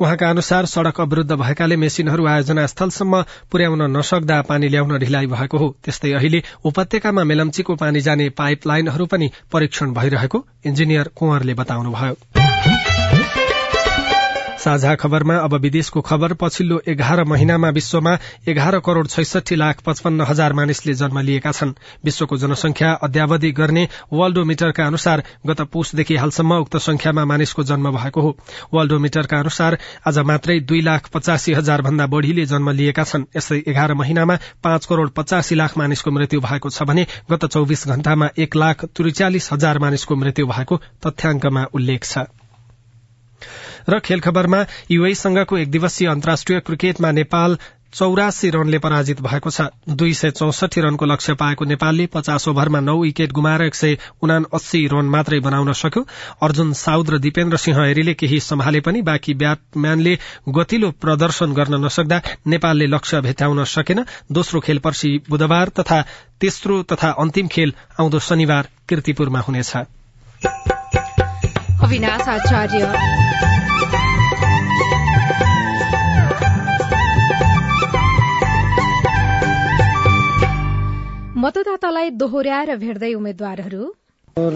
उहाँका 0.00 0.28
अनुसार 0.30 0.64
सड़क 0.64 1.00
अवरूद्ध 1.00 1.32
भएकाले 1.32 1.76
मेसिनहरू 1.76 2.26
आयोजना 2.26 2.66
स्थलसम्म 2.66 3.22
पुर्याउन 3.52 3.82
नसक्दा 3.96 4.40
पानी 4.48 4.68
ल्याउन 4.68 4.98
ढिलाइ 4.98 5.26
भएको 5.26 5.58
हो। 5.58 5.68
त्यस्तै 5.84 6.12
अहिले 6.12 6.42
उपत्यकामा 6.64 7.24
मेलम्चीको 7.24 7.74
पानी 7.76 8.00
जाने 8.00 8.28
पाइप 8.32 8.66
लाइनहरू 8.66 9.06
पनि 9.06 9.30
परीक्षण 9.52 9.92
भइरहेको 9.92 10.44
इन्जिनियर 10.66 11.10
कुंवरले 11.16 11.54
बताउनुभयो। 11.54 12.49
साझा 14.60 14.94
खबरमा 14.94 15.34
अब 15.38 15.54
विदेशको 15.56 16.00
खबर 16.00 16.32
पछिल्लो 16.34 16.80
एघार 16.88 17.22
महिनामा 17.24 17.68
विश्वमा 17.70 18.12
एघार 18.48 18.78
करोड़ 18.80 19.06
छैसठी 19.06 19.56
लाख 19.56 19.80
पचपन्न 19.80 20.20
हजार 20.20 20.52
मानिसले 20.52 20.94
जन्म 20.94 21.18
लिएका 21.20 21.52
छन्। 21.52 21.72
विश्वको 22.04 22.36
जनसंख्या 22.36 22.92
अद्यावधि 23.02 23.50
गर्ने 23.52 23.86
वर्ल्डोमिटरका 24.12 24.86
अनुसार 24.86 25.22
गत 25.46 25.60
पुसदेखि 25.72 26.16
हालसम्म 26.16 26.58
उक्त 26.58 26.76
संख्यामा 26.78 27.24
मानिसको 27.24 27.62
जन्म 27.62 27.90
भएको 27.90 28.20
हो। 28.20 28.36
वर्ल्डोमिटरका 28.74 29.38
अनुसार 29.38 29.78
आज 30.06 30.18
मात्रै 30.30 30.58
दुई 30.62 30.80
लाख 30.80 31.08
पचासी 31.14 31.52
हजार 31.52 31.82
भन्दा 31.82 32.06
बढ़ीले 32.06 32.44
जन्म 32.46 32.70
लिएका 32.72 33.04
छन्। 33.04 33.24
यस्तै 33.36 33.62
एघार 33.66 33.94
महिनामा 33.94 34.38
पाँच 34.62 34.86
करोड़ 34.86 35.08
पचासी 35.16 35.54
लाख 35.54 35.78
मानिसको 35.78 36.10
मृत्यु 36.10 36.40
भएको 36.40 36.70
छ 36.70 36.82
भने 36.82 37.06
गत 37.30 37.44
चौविस 37.46 37.86
घण्टामा 37.88 38.28
एक 38.38 38.56
लाख 38.56 38.84
त्रिचालिस 38.92 39.52
हजार 39.52 39.78
मानिसको 39.78 40.16
मृत्यु 40.16 40.46
भएको 40.46 40.80
तथ्याङ्कमा 41.06 41.64
उल्लेख 41.72 42.04
छ। 42.04 42.28
र 43.88 43.98
खेल 43.98 44.20
खबरमा 44.20 44.64
युए 44.90 45.14
संघको 45.14 45.58
एक 45.58 45.70
दिवसीय 45.70 46.08
अन्तर्राष्ट्रिय 46.08 46.60
क्रिकेटमा 46.60 47.10
नेपाल 47.10 47.58
चौरासी 47.94 48.50
रनले 48.50 48.78
पराजित 48.78 49.20
भएको 49.20 49.50
छ। 49.50 49.60
दुई 49.90 50.14
सय 50.14 50.30
चौसठी 50.30 50.80
रनको 50.80 51.06
लक्ष्य 51.06 51.34
पाएको 51.34 51.64
नेपालले 51.64 52.06
पचास 52.06 52.46
ओभरमा 52.48 52.80
नौ 52.80 52.96
विकेट 53.02 53.32
गुमाएर 53.32 53.62
एक 53.62 53.74
सय 53.74 53.96
उना 54.22 54.36
अस्सी 54.54 54.86
रन 54.86 55.04
मात्रै 55.10 55.40
बनाउन 55.40 55.72
सक्यो। 55.72 56.06
अर्जुन 56.42 56.72
साउद 56.72 57.10
र 57.10 57.18
दिपेन्द्र 57.18 57.56
सिंह 57.56 57.76
हेरीले 57.78 58.14
केही 58.14 58.40
सम्हाले 58.40 58.80
पनि 58.80 59.02
बाँकी 59.02 59.34
ब्याटम्यानले 59.34 60.18
गतिलो 60.48 60.90
प्रदर्शन 61.02 61.52
गर्न 61.52 61.84
नसक्दा 61.84 62.22
नेपालले 62.46 62.86
लक्ष्य 62.86 63.20
भेट्टाउन 63.20 63.64
सकेन। 63.64 64.04
दोस्रो 64.32 64.60
खेल 64.60 64.78
पर्सि 64.78 65.10
बुधबार 65.30 65.68
तथा 65.68 66.00
तेस्रो 66.40 66.82
तथा 66.82 67.10
अन्तिम 67.18 67.46
खेल 67.48 67.74
आउँदो 68.00 68.18
शनिबार 68.18 68.68
किर्तिपुरमा 68.88 69.40
हुनेछ। 69.40 69.72
मतदातालाई 81.40 82.10
दोहोऱ्याएर 82.20 82.76
भेट्दै 82.76 83.12
उम्मेद्वारहरू। 83.14 83.82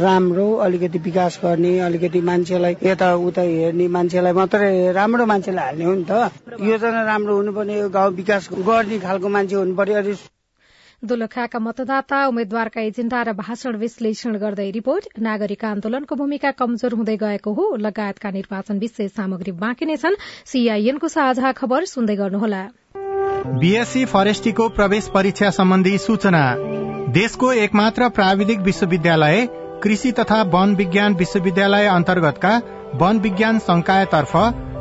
राम्रो 0.00 0.47
अलिकति 0.64 0.99
विकास 1.05 1.38
गर्ने 1.43 1.73
अलिकति 1.87 2.21
मान्छेलाई 2.29 2.76
यताउता 2.83 3.43
हेर्ने 3.43 3.87
मान्छेलाई 3.95 4.33
मात्रै 4.38 4.93
राम्रो 4.93 5.26
मान्छेलाई 5.33 5.64
हाल्ने 5.64 5.85
हो 5.85 5.95
नि 5.95 6.05
त। 6.11 6.61
योजना 6.69 7.03
राम्रो 7.05 7.37
हुनुपर्ने 7.37 7.88
गाउँ 7.97 8.12
विकास 8.21 8.49
गर्ने 8.69 8.99
खालको 9.07 9.29
मान्छे 9.37 9.57
हुनु 9.57 9.75
पर्यो 9.81 10.14
दोलखाका 11.03 11.59
मतदाता 11.61 12.19
उम्मेद्वारका 12.29 12.81
एजेण्डा 12.81 13.23
र 13.23 13.33
भाषण 13.41 13.76
विश्लेषण 13.76 14.37
गर्दै 14.45 14.71
रिपोर्ट। 14.79 15.09
नागरिक 15.21 15.64
आन्दोलनको 15.64 16.14
भूमिका 16.17 16.50
कमजोर 16.61 16.93
हुँदै 17.00 17.17
गएको 17.25 17.53
हो। 17.53 17.64
लगायतका 17.81 18.31
निर्वाचन 18.38 18.79
विषय 18.79 19.09
सामग्री 19.17 19.53
बाँकी 19.61 19.85
नै 19.87 19.97
छन्। 19.97 20.23
सीआईएनको 20.53 21.09
साझा 21.09 21.53
खबर 21.61 21.85
सुन्दै 21.93 22.17
गर्नुहोला। 22.17 22.62
बीएससी 23.46 24.04
फरेस्टीको 24.04 24.68
प्रवेश 24.68 25.08
परीक्षा 25.08 25.48
सम्बन्धी 25.50 25.96
सूचना। 25.98 26.42
देशको 27.12 27.52
एकमात्र 27.52 28.08
प्राविधिक 28.08 28.60
विश्वविद्यालय 28.60 29.46
कृषि 29.82 30.12
तथा 30.12 30.40
वन 30.42 30.74
विज्ञान 30.74 31.14
विश्वविद्यालय 31.14 31.86
अन्तर्गतका 31.86 32.60
वन 32.94 33.18
विज्ञान 33.18 33.58
संकायतर्फ 33.58 34.36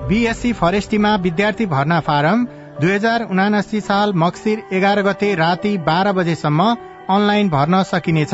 बीएससी 0.10 0.53
फरेस्टीमा 0.53 1.15
विद्यार्थी 1.15 1.65
भर्ना 1.65 2.00
फारम 2.00 2.46
दुई 2.82 2.91
हजार 2.91 3.27
उनासी 3.32 3.82
साल 3.82 4.13
मक्सिर 4.13 4.63
एघार 4.74 5.01
गते 5.01 5.34
राति 5.36 5.77
बाह्र 5.77 6.12
बजेसम्म 6.12 6.70
अनलाइन 7.10 7.50
भर्न 7.50 7.84
सकिनेछ। 7.84 8.34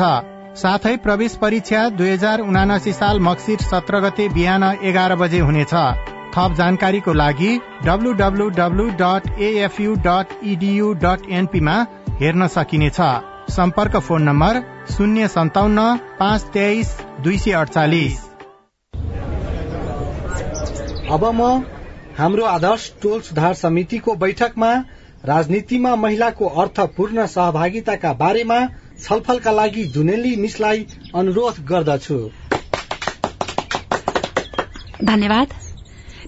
साथै 0.56 0.96
प्रवेश 0.96 1.36
परीक्षा 1.36 1.88
दुई 1.88 2.10
हजार 2.10 2.40
उनासी 2.40 2.92
साल 2.92 3.20
मक्सिर 3.20 3.58
सत्र 3.64 4.00
गते 4.00 4.28
बिहान 4.28 4.64
एघार 4.82 5.16
बजे 5.16 5.40
हुनेछ। 5.40 5.74
थप 6.36 6.54
जानकारीको 6.56 7.12
लागि 7.14 7.50
WWW 7.84 8.86
dot 8.98 9.28
AFU 9.40 9.94
dot 10.04 10.38
EDU 10.44 10.92
dot 11.02 11.28
एनपीमा 11.32 11.76
हेर्न 12.20 12.46
सकिनेछ 12.48 13.00
सम्पर्क 13.50 13.96
फोन 14.08 14.22
नम्बर 14.22 14.62
शून्य 14.90 15.28
सन्ताउन्न 15.28 15.84
पाँच 16.18 16.42
तेइस 16.54 16.96
दुई 17.20 17.38
सय 17.38 17.52
अडचालिस 17.56 18.18
अब 21.10 21.24
म 21.34 21.50
हाम्रो 22.18 22.44
आदर्श 22.46 22.90
टोल 23.02 23.20
सुधार 23.20 23.54
समितिको 23.54 24.14
बैठकमा 24.16 24.72
राजनीतिमा 25.26 25.94
महिलाको 25.96 26.46
अर्थपूर्ण 26.62 27.26
सहभागिताका 27.26 28.12
बारेमा 28.20 28.58
छलफलका 29.00 29.52
लागि 29.52 29.84
जुनेली 29.94 30.34
मिसलाई 30.36 30.86
अनुरोध 31.14 31.64
गर्दछु। 31.68 32.18
धन्यवाद। 35.04 35.48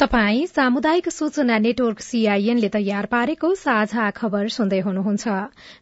तपाई 0.00 0.46
सामुदायिक 0.46 1.08
सूचना 1.12 1.56
नेटवर्क 1.60 1.98
सीआईएनले 2.00 2.68
तयार 2.74 3.06
पारेको 3.06 3.48
साझा 3.62 4.04
खबर 4.18 4.46
सुन्दै 4.48 4.78
हुनुहुन्छ। 4.80 5.32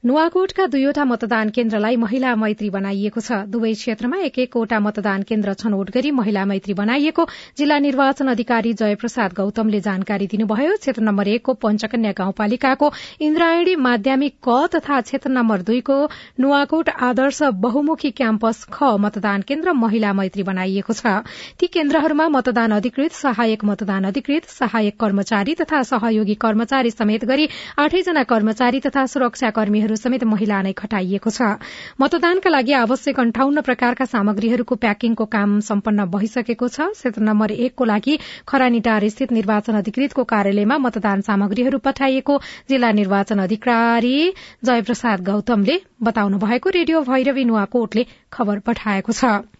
नुवाकोटका 0.05 0.65
दुईवटा 0.73 1.05
मतदान 1.05 1.51
केन्द्रलाई 1.55 1.97
महिला 2.05 2.35
मैत्री 2.35 2.71
बनाइएको 2.77 3.21
छ। 3.21 3.39
दुवै 3.53 3.73
क्षेत्रमा 3.79 4.19
एक 4.29 4.39
एकवटा 4.45 4.81
मतदान 4.87 5.23
केन्द्र 5.29 5.55
छनौट 5.61 5.91
गरी 5.97 6.11
महिला 6.11 6.45
मैत्री 6.53 6.75
बनाइएको 6.81 7.27
जिल्ला 7.59 7.79
निर्वाचन 7.85 8.33
अधिकारी 8.33 8.73
जयप्रसाद 8.81 9.37
गौतमले 9.39 9.81
जानकारी 9.87 10.27
दिनुभयो। 10.35 10.75
क्षेत्र 10.83 11.07
नम्बर 11.11 11.29
एकको 11.37 11.55
पञ्चकन्या 11.63 12.13
गाउँपालिकाको 12.19 12.91
इन्द्रायणी 13.29 13.77
माध्यमिक 13.87 14.35
क 14.43 14.59
तथा 14.75 15.01
क्षेत्र 15.07 15.31
नम्बर 15.31 15.63
दुईको 15.71 16.01
नुवाकोट 16.43 16.91
आदर्श 17.13 17.41
बहुमुखी 17.69 18.11
क्याम्पस 18.19 18.67
ख 18.73 18.91
मतदान 19.07 19.47
केन्द्र 19.47 19.79
महिला 19.85 20.13
मैत्री 20.19 20.49
बनाइएको 20.51 20.99
छ। 21.05 21.17
ती 21.55 21.73
केन्द्रहरूमा 21.79 22.29
मतदान 22.41 22.79
अधिकृत 22.81 23.23
सहायक 23.23 23.65
मतदान 23.73 24.07
अधिकृत 24.09 24.49
सहायक 24.51 24.97
कर्मचारी 25.01 25.55
तथा 25.55 25.83
सहयोगी 25.89 26.35
कर्मचारी 26.41 26.91
समेत 26.91 27.25
गरी 27.25 27.49
आठैजना 27.79 28.23
कर्मचारी 28.25 28.81
तथा 28.81 29.05
सुरक्षा 29.09 29.51
कर्मीहरू 29.59 29.97
समेत 29.97 30.25
महिला 30.25 30.61
नै 30.63 30.73
खटाइएको 30.75 31.31
छ। 31.31 31.41
मतदानका 32.01 32.51
लागि 32.51 32.73
आवश्यक 32.75 33.21
अन्ठाउन्न 33.21 33.61
प्रकारका 33.69 34.05
सामग्रीहरूको 34.09 34.75
प्याकिङको 34.85 35.25
काम 35.29 35.59
सम्पन्न 35.69 36.09
भइसकेको 36.09 36.69
छ। 36.69 36.89
क्षेत्र 36.93 37.23
नम्बर 37.23 37.51
एकको 37.59 37.85
लागि 37.85 38.19
खरानीटार 38.49 39.09
स्थित 39.09 39.33
निर्वाचन 39.33 39.79
अधिकृतको 39.79 40.25
कार्यालयमा 40.33 40.79
मतदान 40.79 41.21
सामग्रीहरू 41.29 41.79
पठाइएको 41.85 42.41
जिल्ला 42.71 42.93
निर्वाचन 42.95 43.39
अधिकारी 43.41 44.17
जयप्रसाद 44.65 45.25
गौतमले 45.25 45.79
बताउनु 46.03 46.39
भएको 46.39 46.77
रेडियो 46.77 47.01
भैरवी 47.05 47.45
नुवाकोटले 47.45 48.07
खबर 48.33 48.59
पठाएको 48.67 49.13
छ। 49.13 49.58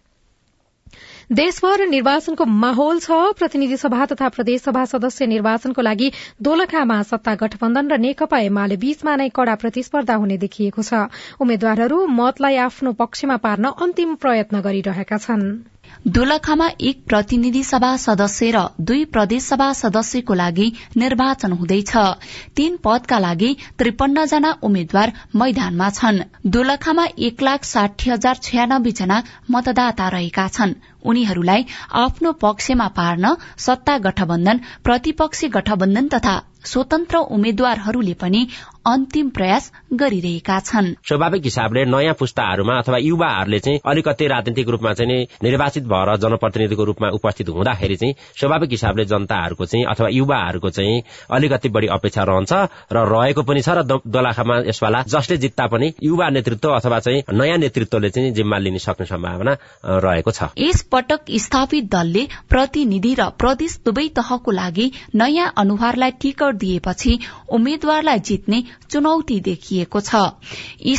देशभर 1.29 1.85
निर्वाचनको 1.87 2.45
माहौल 2.45 2.99
छ। 2.99 3.17
प्रतिनिधि 3.37 3.77
सभा 3.77 4.05
तथा 4.05 4.29
प्रदेशसभा 4.29 4.85
सदस्य 4.85 5.25
निर्वाचनको 5.27 5.81
लागि 5.81 6.11
दोलखामा 6.41 7.01
सत्ता 7.05 7.35
गठबन्धन 7.37 7.91
र 7.91 7.97
नेकपा 8.01 8.39
एमाले 8.49 8.77
बीचमा 8.81 9.15
नै 9.15 9.29
कड़ा 9.29 9.55
प्रतिस्पर्धा 9.61 10.15
हुने 10.17 10.37
देखिएको 10.39 10.81
छ। 10.81 11.05
उम्मेद्वारहरू 11.37 12.05
मतलाई 12.17 12.55
आफ्नो 12.65 12.93
पक्षमा 12.97 13.37
पार्न 13.45 13.77
अन्तिम 13.77 14.15
प्रयत्न 14.17 14.61
गरिरहेका 14.61 15.17
छनृ। 15.19 15.53
दोलखामा 16.07 16.67
एक 16.81 16.97
प्रतिनिधि 17.05 17.63
सभा 17.63 17.95
सदस्य 17.97 18.49
र 18.51 18.65
दुई 18.81 19.05
प्रदेश 19.05 19.43
सभा 19.43 19.71
सदस्यको 19.75 20.33
लागि 20.33 20.67
निर्वाचन 20.97 21.51
हुँदैछ। 21.53 21.93
तीन 22.55 22.77
पदका 22.83 23.19
लागि 23.19 23.55
त्रिपन्न 23.77 24.25
जना 24.25 24.51
उम्मेद्वार 24.63 25.13
मैदानमा 25.35 25.89
छन्। 25.91 26.21
दोलखामा 26.47 27.05
एक 27.19 27.41
लाख 27.41 27.63
साठी 27.65 28.09
हजार 28.09 28.35
छयानब्बे 28.43 28.91
जना 28.91 29.23
मतदाता 29.51 30.07
रहेका 30.09 30.47
छन्। 30.49 30.79
उनीहरूलाई 31.05 31.65
आफ्नो 31.95 32.31
पक्षमा 32.41 32.87
पार्न 32.87 33.35
सत्ता 33.57 33.97
गठबन्धन 33.97 34.59
प्रतिपक्षी 34.83 35.47
गठबन्धन 35.49 36.07
तथा 36.07 36.35
स्वतन्त्र 36.65 37.17
उम्मेद्वारहरूले 37.31 38.13
पनि 38.13 38.47
अन्तिम 38.85 39.29
प्रयास 39.29 39.71
गरिरहेका 39.93 40.59
छन्। 40.59 40.87
स्वाभाविक 41.07 41.43
हिसाबले 41.43 41.83
नयाँ 41.85 42.13
पुस्ताहरूमा 42.13 42.77
अथवा 42.77 42.97
युवाहरूले 42.97 43.59
चाहिँ 43.59 43.79
अलिकति 43.85 44.27
राजनीतिक 44.27 44.69
रूपमा 44.69 44.93
चाहिँ 44.93 45.27
निर्वाचित 45.43 45.83
भएर 45.83 46.15
जनप्रतिनिधिको 46.17 46.83
रूपमा 46.83 47.09
उपस्थित 47.09 47.49
हुँदाखेरि 47.49 47.95
चाहिँ 47.95 48.13
स्वाभाविक 48.39 48.71
हिसाबले 48.71 49.05
जनताहरूको 49.05 49.65
चाहिँ 49.65 49.85
अथवा 49.85 50.07
युवाहरूको 50.09 50.69
चाहिँ 50.69 51.01
अलिकति 51.31 51.69
बढी 51.69 51.87
अपेक्षा 51.87 52.23
रहन्छ 52.23 52.53
र 52.91 53.05
रहेको 53.07 53.43
पनि 53.43 53.61
छ 53.61 53.69
र 53.69 53.83
दोलाखामा 53.83 54.57
यसवाला 54.67 55.03
जसले 55.07 55.37
जित्दा 55.37 55.67
पनि 55.67 55.93
युवा 56.03 56.29
नेतृत्व 56.29 56.69
अथवा 56.69 56.99
चाहिँ 56.99 57.23
नयाँ 57.33 57.57
नेतृत्वले 57.57 58.09
चाहिँ 58.09 58.31
जिम्मा 58.31 58.57
लिन 58.57 58.77
सक्ने 58.77 59.05
सम्भावना 59.05 59.57
रहेको 59.85 60.31
छ। 60.31 60.51
यस 60.57 60.83
पटक 60.91 61.31
स्थापित 61.39 61.89
दलले 61.91 62.27
प्रतिनिधि 62.49 63.13
र 63.19 63.29
प्रदेश 63.39 63.77
दुवै 63.85 64.07
तहको 64.15 64.51
लागि 64.51 64.91
नयाँ 65.15 65.47
अनुहारलाई 65.57 66.11
टिकट 66.21 66.55
दिएपछि 66.55 67.17
उम्मेद्वारलाई 67.49 68.19
जित्ने 68.25 68.63
चुनौती 68.89 69.39
देखिएको 69.41 70.01
छ। 70.01 70.23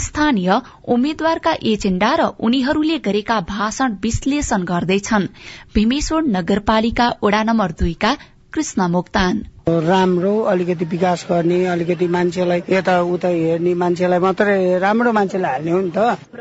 स्थानीय 0.01 0.61
उम्मेद्वारका 0.89 1.55
एजेण्डा 1.67 2.15
र 2.15 2.29
उनीहरूले 2.41 2.99
गरेका 3.01 3.41
भाषण 3.49 3.97
विश्लेषण 4.03 4.65
गर्दैछन्। 4.65 5.31
भीमेश्वर 5.75 6.23
नगरपालिका 6.31 7.09
वडा 7.23 7.43
नम्बर 7.43 7.73
दुईका 7.81 8.17
कृष्ण 8.53 8.89
मोक्तान। 8.91 9.43
राम्रो 9.81 10.33
अलिकति 10.51 10.85
विकास 10.85 11.27
गर्ने 11.31 11.65
अलिकति 11.67 12.07
मान्छेलाई 12.09 12.63
यताउता 12.71 13.29
हेर्ने 13.29 13.75
मान्छेलाई 13.75 14.19
मात्रै 14.19 14.79
राम्रो 14.79 15.13
मान्छेलाई 15.13 15.53
हाल्ने 15.53 15.71
हो 15.71 15.81
नि 15.81 15.91
त। 15.97 15.99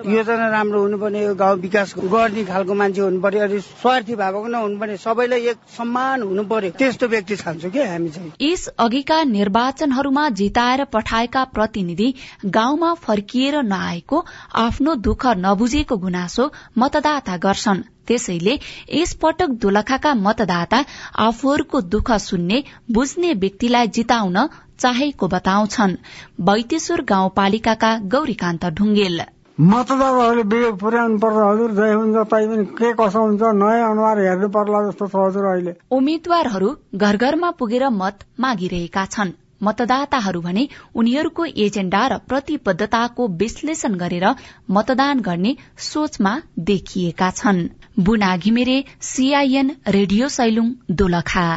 योजना 0.08 0.48
राम्रो 0.50 0.82
हुनुपर्ने 0.82 1.22
गाउँ 1.36 1.58
विकास 1.60 1.94
गर्ने 1.98 2.44
खालको 2.46 2.74
मान्छे 2.74 3.02
हुनु 3.02 3.22
पर्यो 3.22 3.44
अनि 3.44 3.60
स्वार्थी 3.60 4.16
भएको 4.16 4.48
नहुनु 4.48 4.80
पर्ने 4.80 4.98
सबैलाई 4.98 5.48
एक 5.50 5.58
सम्मान 5.78 6.22
हुनु 6.22 6.44
पर्यो 6.44 6.72
त्यस्तो 6.80 7.08
व्यक्ति 7.08 7.36
छान्छौँ 7.36 7.72
क्या 7.72 7.92
हामी 7.92 8.10
चाहिँ? 8.10 8.32
यस 8.42 8.68
अघिका 8.80 9.24
निर्वाचनहरूमा 9.24 10.30
जिताएर 10.40 10.84
पठाएका 10.94 11.44
प्रतिनिधि 11.54 12.14
गाउँमा 12.46 12.94
फर्किएर 13.06 13.62
नआएको 13.64 14.26
आफ्नो 14.56 14.96
दुःख 15.08 15.28
नबुझेको 15.38 15.98
गुनासो 15.98 16.52
मतदाता 16.78 17.38
गर्छन्। 17.38 17.84
त्यसैले 18.10 18.54
यसपटक 18.94 19.50
दोलखाका 19.64 20.14
मतदाता 20.20 20.84
आफूहरूको 21.26 21.82
दुःख 21.94 22.12
सुन्ने 22.22 22.64
बुझ्ने 22.92 23.34
व्यक्तिलाई 23.42 23.88
जिताउन 23.98 24.38
चाहेको 24.80 25.28
बताउँछन्। 25.30 25.98
बैतेश्वर 26.46 27.02
गाउँपालिकाका 27.10 27.92
गौरीकान्त 28.12 28.66
ढुङ्गेल। 28.78 29.20
मतदाताहरूले 29.58 30.44
विवेक 30.52 30.76
पुर्याउनु 30.82 31.18
पर्छ 31.20 31.40
हजुर 31.42 31.72
जय 31.78 31.94
हुन्छ 31.94 32.18
तै 32.32 32.46
पनि 32.48 32.66
के 32.78 32.92
कसो 33.00 33.24
हुन्छ 33.24 33.42
नयाँ 33.58 33.90
अनुहार 33.90 34.20
हेर्नु 34.20 34.50
पर्ला 34.56 34.80
जस्तो 34.86 35.08
छ 35.08 35.16
हजुर 35.20 35.46
अहिले। 35.52 35.74
उम्मेद्वारहरू 35.92 36.70
घर 36.96 37.18
घरमा 37.20 37.52
पुगेर 37.60 37.90
मत 37.94 38.26
मागिरहेका 38.40 39.06
छन्। 39.12 39.36
मतदाताहरू 39.64 40.42
भने 40.42 40.68
उनीहरूको 40.96 41.46
एजेण्डा 41.46 42.08
र 42.08 42.18
प्रतिबद्धताको 42.18 43.28
विश्लेषण 43.28 43.96
गरेर 43.96 44.26
मतदान 44.70 45.20
गर्ने 45.20 45.56
सोचमा 45.78 46.42
देखिएका 46.60 47.30
छन्। 47.32 47.68
Buna 48.00 48.38
Ghimire 48.38 48.84
CIN 49.02 49.76
radio 49.88 50.30
Sailung 50.30 50.72
Dolakha. 50.92 51.48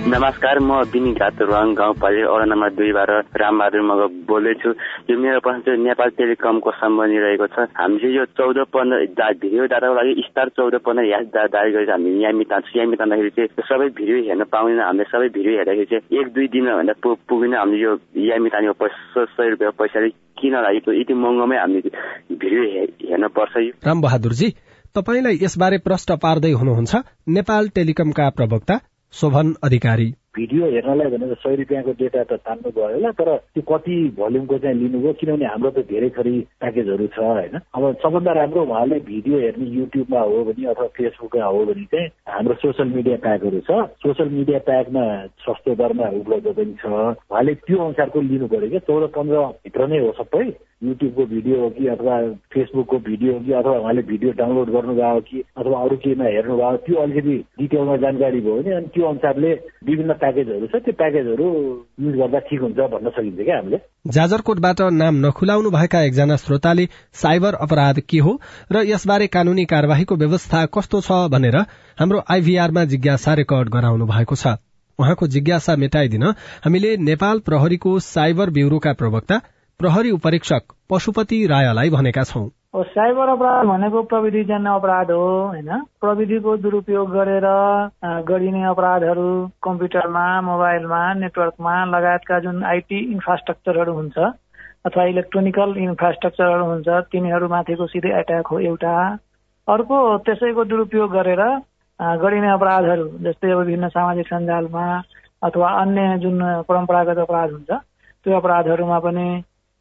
नमस्कार 0.00 0.58
म 0.58 0.80
बिनी 0.92 1.12
घातुवाङ 1.12 1.72
गाउँपालिका 1.76 2.32
वडा 2.32 2.44
नम्बर 2.48 2.70
दुईबाट 2.72 3.36
रामबहादुर 3.36 3.82
मग 3.84 4.00
बोल्दैछु 4.28 4.70
यो 5.10 5.16
मेरो 5.20 5.40
प्रश्न 5.44 5.60
चाहिँ 5.60 5.80
नेपाल 5.84 6.08
टेलिकमको 6.16 6.70
सम्बन्धी 6.72 7.18
रहेको 7.20 7.46
छ। 7.52 7.68
हामीले 7.76 8.08
यो 8.16 8.24
चौध 8.32 8.58
पन्ध्र 8.72 9.28
भिडियो 9.44 9.66
डाटाको 9.68 9.94
लागि 10.00 10.12
स्टार 10.24 10.48
चौध 10.56 10.74
पन्ध्र 10.80 11.04
ह्यास 11.04 11.26
दारी 11.52 11.72
गरेर 11.72 11.90
हामी 11.92 12.10
यामी 12.24 12.44
तान्छौँ 12.48 12.80
यामी 12.80 12.96
तान्दाखेरि 12.96 13.30
चाहिँ 13.36 13.68
सबै 13.68 13.88
भिडियो 14.00 14.16
हेर्न 14.24 14.44
पाउँदैन। 14.48 14.80
हामीले 14.80 15.04
सबै 15.12 15.28
भिडियो 15.36 15.52
हेर्दाखेरि 15.60 15.88
चाहिँ 15.92 16.20
एक 16.20 16.26
दुई 16.32 16.46
दिनभन्दा 16.48 16.94
पुगेन। 17.04 17.54
हामीले 17.60 17.82
यो 17.84 17.92
यामी 18.32 18.48
तानेको 18.48 18.74
पैसा 18.80 19.24
सय 19.36 19.48
रुपियाँ 19.52 19.72
पैसा 19.76 19.98
किन 20.40 20.54
लागेको? 20.64 20.90
यति 20.96 21.14
महँगोमै 21.14 21.56
हामीले 21.60 21.90
भिडियो 22.40 22.62
हेर्न 23.04 23.28
पर्छ 23.36 23.54
यो। 23.68 23.72
राम 23.84 24.00
बहादुरजी 24.00 24.48
तपाईँलाई 24.96 25.38
यसबारे 25.44 25.78
प्रश्न 25.84 26.16
पार्दै 26.16 26.52
हुनुहुन्छ। 26.56 26.92
नेपाल 27.36 27.68
टेलिकमका 27.76 28.28
प्रवक्ता 28.38 28.74
शोभन 29.12 29.54
अधिकारी। 29.64 30.14
भिडियो 30.36 30.66
हेर्नलाई 30.70 31.10
भनेर 31.10 31.34
सय 31.42 31.54
रुपियाँको 31.56 31.92
डेटा 32.00 32.22
त 32.22 32.32
तान्नु 32.46 32.70
भयो 32.70 32.88
होला 32.94 33.10
तर 33.18 33.30
त्यो 33.54 33.62
कति 33.66 33.96
भोल्युमको 34.16 34.58
चाहिँ 34.58 34.76
लिनुभयो 34.78 35.12
किनभने 35.20 35.46
हाम्रो 35.46 35.70
त 35.70 35.82
धेरै 35.90 36.10
थरी 36.14 36.34
प्याकेजहरू 36.60 37.06
छ 37.06 37.18
होइन? 37.18 37.58
अब 37.74 37.82
सबभन्दा 38.02 38.32
राम्रो 38.38 38.62
उहाँले 38.62 38.98
भिडियो 39.10 39.38
हेर्ने 39.40 39.66
युट्युबमा 39.74 40.20
हो 40.20 40.44
भने 40.46 40.66
अथवा 40.70 40.86
फेसबुकमा 40.94 41.44
हो 41.44 41.64
भने 41.66 41.84
चाहिँ 41.90 42.08
हाम्रो 42.30 42.54
सोसियल 42.62 42.94
मिडिया 42.94 43.16
प्याकहरू 43.26 43.60
छ। 43.66 43.70
सोसियल 44.06 44.28
मिडिया 44.38 44.58
प्याकमा 44.70 45.04
सस्तो 45.42 45.74
दरमा 45.74 46.08
उपलब्ध 46.22 46.48
पनि 46.54 46.74
छ। 46.78 46.86
उहाँले 46.86 47.54
त्यो 47.66 47.78
अनुसारको 47.84 48.20
लिनु 48.30 48.46
पऱ्यो 48.48 48.68
क्या। 48.70 48.86
चौध 48.86 49.10
पन्ध्रभित्र 49.10 49.86
नै 49.90 49.98
हो 50.06 50.12
सबै। 50.22 50.46
युट्युबको 50.80 51.24
भिडियो 51.26 51.56
हो 51.60 51.68
कि 51.70 51.86
अथवा 51.92 52.14
फेसबुकको 52.52 52.98
भिडियो 52.98 53.32
हो 53.32 53.40
कि 53.44 53.52
अथवा 53.52 53.78
उहाँले 53.78 54.02
भिडियो 54.02 54.32
डाउनलोड 54.32 54.68
गर्नुभयो 54.72 55.20
कि 55.20 55.42
अथवा 55.56 55.80
अरू 55.84 55.96
केहीमा 55.96 56.24
हेर्नुभयो 56.24 56.76
त्यो 56.86 56.96
अलिकति 57.02 57.36
डिटेलमा 57.58 57.96
जानकारी 58.04 58.40
भयो 58.40 58.54
भने 58.56 58.72
अनि 58.74 58.88
त्यो 58.94 59.04
अनुसारले 59.08 59.52
विभिन्न 59.84 60.12
प्याकेजहरू 60.30 60.66
छ 60.66 60.82
त्यो 60.84 60.92
प्याकेजहरू 60.94 61.46
युज 62.00 62.14
गर्दा 62.16 62.38
ठिक 62.48 62.60
हुन्छ 62.60 62.78
भन्न 62.92 63.10
सकिन्छ 63.10 63.38
क्या 63.40 63.56
हामीले। 63.56 63.78
जाजरकोटबाट 64.08 64.80
नाम 64.94 65.14
नखुलाउनु 65.26 65.70
भएका 65.70 66.02
एकजना 66.02 66.36
श्रोताले 66.36 66.86
साइबर 67.14 67.54
अपराध 67.60 68.00
के 68.10 68.18
हो 68.18 68.32
र 68.72 68.82
यसबारे 68.86 69.26
कानूनी 69.26 69.64
कार्यवाहीको 69.64 70.16
व्यवस्था 70.16 70.64
कस्तो 70.74 71.00
छ 71.00 71.18
भनेर 71.30 71.56
हाम्रो 71.98 72.22
आइभीआरमा 72.30 72.84
जिज्ञासा 72.84 73.34
रेकर्ड 73.34 73.68
गराउनु 73.68 74.06
भएको 74.06 74.34
छ। 74.36 74.54
उहाँको 74.98 75.26
जिज्ञासा 75.26 75.76
मेटाइदिन 75.76 76.24
हामीले 76.64 76.96
नेपाल 77.02 77.38
प्रहरीको 77.40 77.98
साइबर 78.06 78.50
ब्यूरोका 78.50 78.92
प्रवक्ता 78.92 79.40
प्रहरी 79.80 80.10
उपरीक्षक 80.12 80.72
पशुपति 80.90 81.44
रायलाई 81.46 81.90
भनेका 81.90 82.24
छौं। 82.24 82.48
साइबर 82.74 83.28
अपराध 83.28 83.66
भनेको 83.66 84.02
प्रविधिजन्य 84.02 84.70
अपराध 84.70 85.10
हो 85.10 85.22
होइन? 85.46 85.70
प्रविधिको 86.00 86.56
दुरुपयोग 86.56 87.10
गरेर 87.10 87.46
गरिने 88.28 88.62
अपराधहरू 88.64 89.30
कम्प्युटरमा 89.62 90.26
मोबाइलमा 90.40 91.00
नेटवर्कमा 91.14 91.74
लगायतका 91.86 92.38
जुन 92.40 92.62
आइटी 92.64 92.98
इन्फ्रास्ट्रक्चरहरू 93.12 93.92
हुन्छ 93.92 94.18
अथवा 94.86 95.04
इलेक्ट्रोनिकल 95.04 95.74
इन्फ्रास्ट्रक्चरहरू 95.82 96.64
हुन्छ 96.64 96.88
तिनीहरूमाथिको 97.10 97.86
सिधै 97.90 98.14
एट्याक 98.20 98.46
हो 98.46 98.58
एउटा। 98.60 98.94
अर्को 99.68 99.98
त्यसैको 100.30 100.64
दुरुपयोग 100.70 101.10
गरेर 101.10 101.42
गरिने 102.22 102.50
अपराधहरू 102.54 103.08
जस्तै 103.26 103.50
अब 103.50 103.58
विभिन्न 103.58 103.88
सामाजिक 103.98 104.26
सञ्जालमा 104.30 104.86
अथवा 105.42 105.68
अन्य 105.82 106.08
जुन 106.22 106.38
परम्परागत 106.70 107.18
अपराध 107.26 107.50
हुन्छ 107.50 107.70
त्यो 108.26 108.36
अपराधहरूमा 108.38 108.98
पनि 109.04 109.28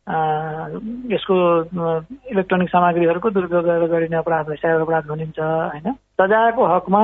यसको 0.10 1.36
इलेक्ट्रोनिक 2.32 2.70
सामग्रीहरूको 2.70 3.30
दुरुपयोग 3.30 3.90
गरिने 3.92 4.18
अपराधलाई 4.18 4.58
साइबर 4.58 4.82
अपराध 4.82 5.04
भनिन्छ 5.06 5.40
होइन? 5.40 5.94
सजायको 6.22 6.66
हकमा 6.76 7.04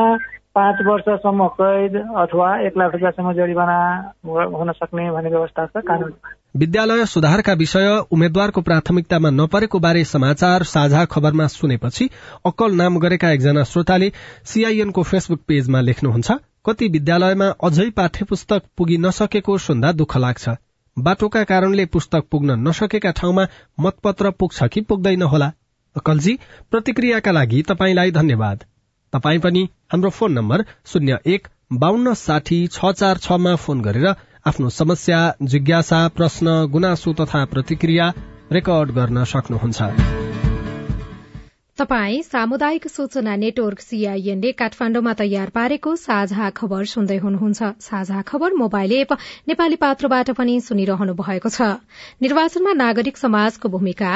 पाँच 0.55 0.77
वर्षसम्म 0.87 1.47
कैद 1.59 1.95
अथवा 2.17 2.47
एक 2.67 2.77
लाख 2.77 2.91
रुपियाँसम्म 2.91 3.33
जरिवाना 3.33 3.77
हुन 4.25 4.71
सक्ने 4.71 5.09
भन्ने 5.11 5.29
व्यवस्था 5.29 5.65
छ 5.65 5.83
कानून। 5.87 6.13
विद्यालय 6.57 7.05
सुधारका 7.05 7.53
विषय 7.53 7.87
उम्मेद्वारको 8.11 8.61
प्राथमिकतामा 8.61 9.29
नपरेको 9.29 9.79
बारे 9.79 10.03
समाचार 10.05 10.63
साझा 10.63 11.05
खबरमा 11.05 11.47
सुनेपछि 11.51 12.09
अक्कल 12.45 12.75
नाम 12.75 12.99
गरेका 12.99 13.31
एकजना 13.31 13.63
श्रोताले 13.63 14.11
सीआईएनको 14.45 15.03
फेसबुक 15.03 15.41
पेजमा 15.47 15.81
लेख्नुहुन्छ 15.81 16.31
कति 16.65 16.87
विद्यालयमा 16.87 17.49
अझै 17.63 17.89
पाठ्य 17.97 18.25
पुस्तक 18.25 18.61
पुगी 18.77 18.97
नसकेको 18.97 19.57
सुन्दा 19.57 19.91
दुःख 19.91 20.17
लाग्छ। 20.17 20.55
बाटोका 20.97 21.43
कारणले 21.43 21.85
पुस्तक 21.85 22.27
पुग्न 22.31 22.51
नसकेका 22.67 23.11
ठाउँमा 23.11 23.43
मतपत्र 23.79 24.29
पुग्छ 24.29 24.63
कि 24.63 24.81
पुग्दैन 24.81 25.21
होला? 25.21 25.51
अकलजी 25.95 26.33
प्रतिक्रियाका 26.71 27.31
लागि 27.31 27.61
तपाईँलाई 27.61 28.11
धन्यवाद। 28.11 28.63
तपाई 29.13 29.37
पनि 29.37 29.67
हाम्रो 29.91 30.09
फोन 30.09 30.31
नम्बर 30.31 30.63
शून्य 30.85 31.17
एक 31.25 31.47
बान्न 31.73 32.13
साठी 32.13 32.67
छ 32.67 32.91
चार 32.91 33.17
छमा 33.17 33.55
फोन 33.55 33.81
गरेर 33.81 34.07
आफ्नो 34.47 34.69
समस्या 34.69 35.19
जिज्ञासा 35.41 36.07
प्रश्न 36.07 36.65
गुनासो 36.65 37.13
तथा 37.13 37.45
प्रतिक्रिया 37.45 38.11
रेकर्ड 38.51 38.91
गर्न 38.91 39.23
सक्नुहुन्छ। 39.23 39.81
तपाई 41.77 42.21
सामुदायिक 42.23 42.87
सूचना 42.87 43.35
नेटवर्क 43.35 43.79
सीआईएनले 43.79 44.51
काठमाण्डुमा 44.59 45.13
तयार 45.13 45.49
पारेको 45.55 45.95
साझा 45.95 46.49
खबर 46.49 46.85
सुन्दै 46.91 47.17
हुनुहुन्छ। 47.17 47.71
साझा 47.83 48.21
खबर 48.21 48.53
मोबाइल 48.53 48.93
एप 48.97 49.11
नेपाली 49.47 49.75
पात्रोबाट 49.75 50.31
पनि 50.37 50.55
सुनिरहनु 50.67 51.13
भएको 51.19 51.49
छ। 51.49 51.67
निर्वाचनमा 52.21 52.73
नागरिक 52.79 53.17
समाजको 53.17 53.69
भूमिका? 53.75 54.13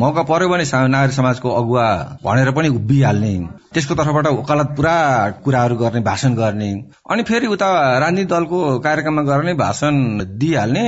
मौका 0.00 0.22
पर्यो 0.24 0.48
भने 0.48 0.64
नागरिक 0.88 1.16
समाजको 1.16 1.54
अगुवा 1.60 1.86
भनेर 2.24 2.50
पनि 2.56 2.68
उभिहाल्ने 2.72 3.36
त्यसको 3.74 3.94
तर्फबाट 3.94 4.32
वकालत 4.40 4.74
पुरा 4.76 4.98
कुराहरू 5.44 5.76
गर्ने 5.76 6.00
भाषण 6.10 6.34
गर्ने 6.34 6.72
अनि 7.10 7.22
फेरि 7.28 7.56
उता 7.56 7.72
राजनीतिक 8.00 8.28
दलको 8.28 8.78
कार्यक्रममा 8.80 9.28
गर्ने 9.28 9.54
भाषण 9.60 10.04
दिइहाल्ने 10.40 10.86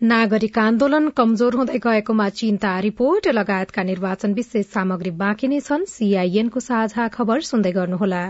नागरिक 0.00 0.58
आन्दोलन 0.58 1.08
कमजोर 1.16 1.54
हुँदै 1.56 1.78
गएकोमा 1.80 2.28
चिन्ता 2.28 2.72
रिपोर्ट 2.80 3.28
लगायतका 3.32 3.82
निर्वाचन 3.82 4.32
विशेष 4.36 4.66
सामग्री 4.68 5.10
बाँकी 5.16 5.48
नै 5.48 5.60
छन्। 5.60 5.88
सीआईएनको 5.88 6.60
साझा 6.60 7.06
खबर 7.16 7.40
सुन्दै 7.40 7.72
गर्नुहोला। 7.72 8.20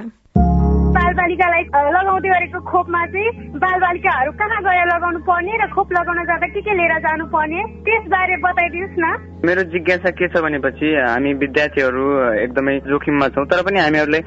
बालबालिकालाई 0.97 1.63
लगाउँदै 1.67 2.29
गरेको 2.31 2.61
खोपमा 2.71 3.03
चाहिँ 3.11 3.59
बालबालिकाहरू 3.59 4.33
कहाँ 4.39 4.61
गएर 4.63 4.87
लगाउनु 4.95 5.19
पर्ने 5.27 5.59
र 5.59 5.67
खोप 5.75 5.89
लगाउन 5.93 6.23
जाँदा 6.31 6.47
के 6.55 6.61
के 6.63 6.73
लिएर 6.79 6.95
जानु 7.03 7.27
पर्ने 7.35 7.61
त्यसबारे 7.83 8.37
बताइदिनुहोस् 8.47 9.01
न। 9.03 9.07
मेरो 9.43 9.63
जिज्ञासा 9.75 10.11
के 10.15 10.29
छ 10.31 10.47
भनेपछि 10.47 10.87
हामी 11.03 11.33
विद्यार्थीहरू 11.43 12.05
एकदमै 12.47 12.79
जोखिममा 12.87 13.29
छौँ 13.35 13.47
तर 13.51 13.67
पनि 13.67 13.79
हामीहरूले 13.83 14.21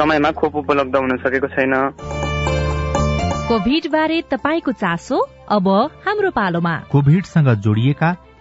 समयमा 0.00 0.30
खोप 0.40 0.56
उपलब्ध 0.64 0.96
हुन 0.96 1.16
सकेको 1.28 1.48
छैन। 1.52 1.74
कोभिड 3.48 3.86
बारे 3.92 4.20
तपाईँको 4.30 4.72
चासो 4.72 5.16
अब 5.54 5.66
हाम्रो 6.04 6.30
पालोमा। 6.30 6.74
कोभिडसँग 6.92 7.48
जोडिएका 7.64 8.10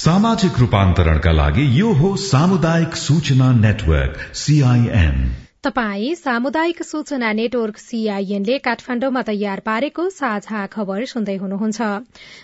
सामाजिक 0.00 0.58
रूपान्तरणका 0.58 1.32
लागि 1.32 1.64
यो 1.78 1.88
हो 1.92 2.10
सामुदायिक 2.18 2.94
सूचना 2.96 3.48
नेटवर्क 3.54 4.14
सीआईएन 4.42 5.18
तपाई 5.64 6.14
सामुदायिक 6.14 6.82
सूचना 6.82 7.32
नेटवर्क 7.32 7.78
सीआईएनले 7.78 8.56
काठमाण्डुमा 8.68 9.22
तयार 9.22 9.60
पारेको 9.66 10.08
साझा 10.10 10.64
खबर 10.72 11.04
सुन्दै 11.12 11.36
हुनुहुन्छ। 11.36 11.90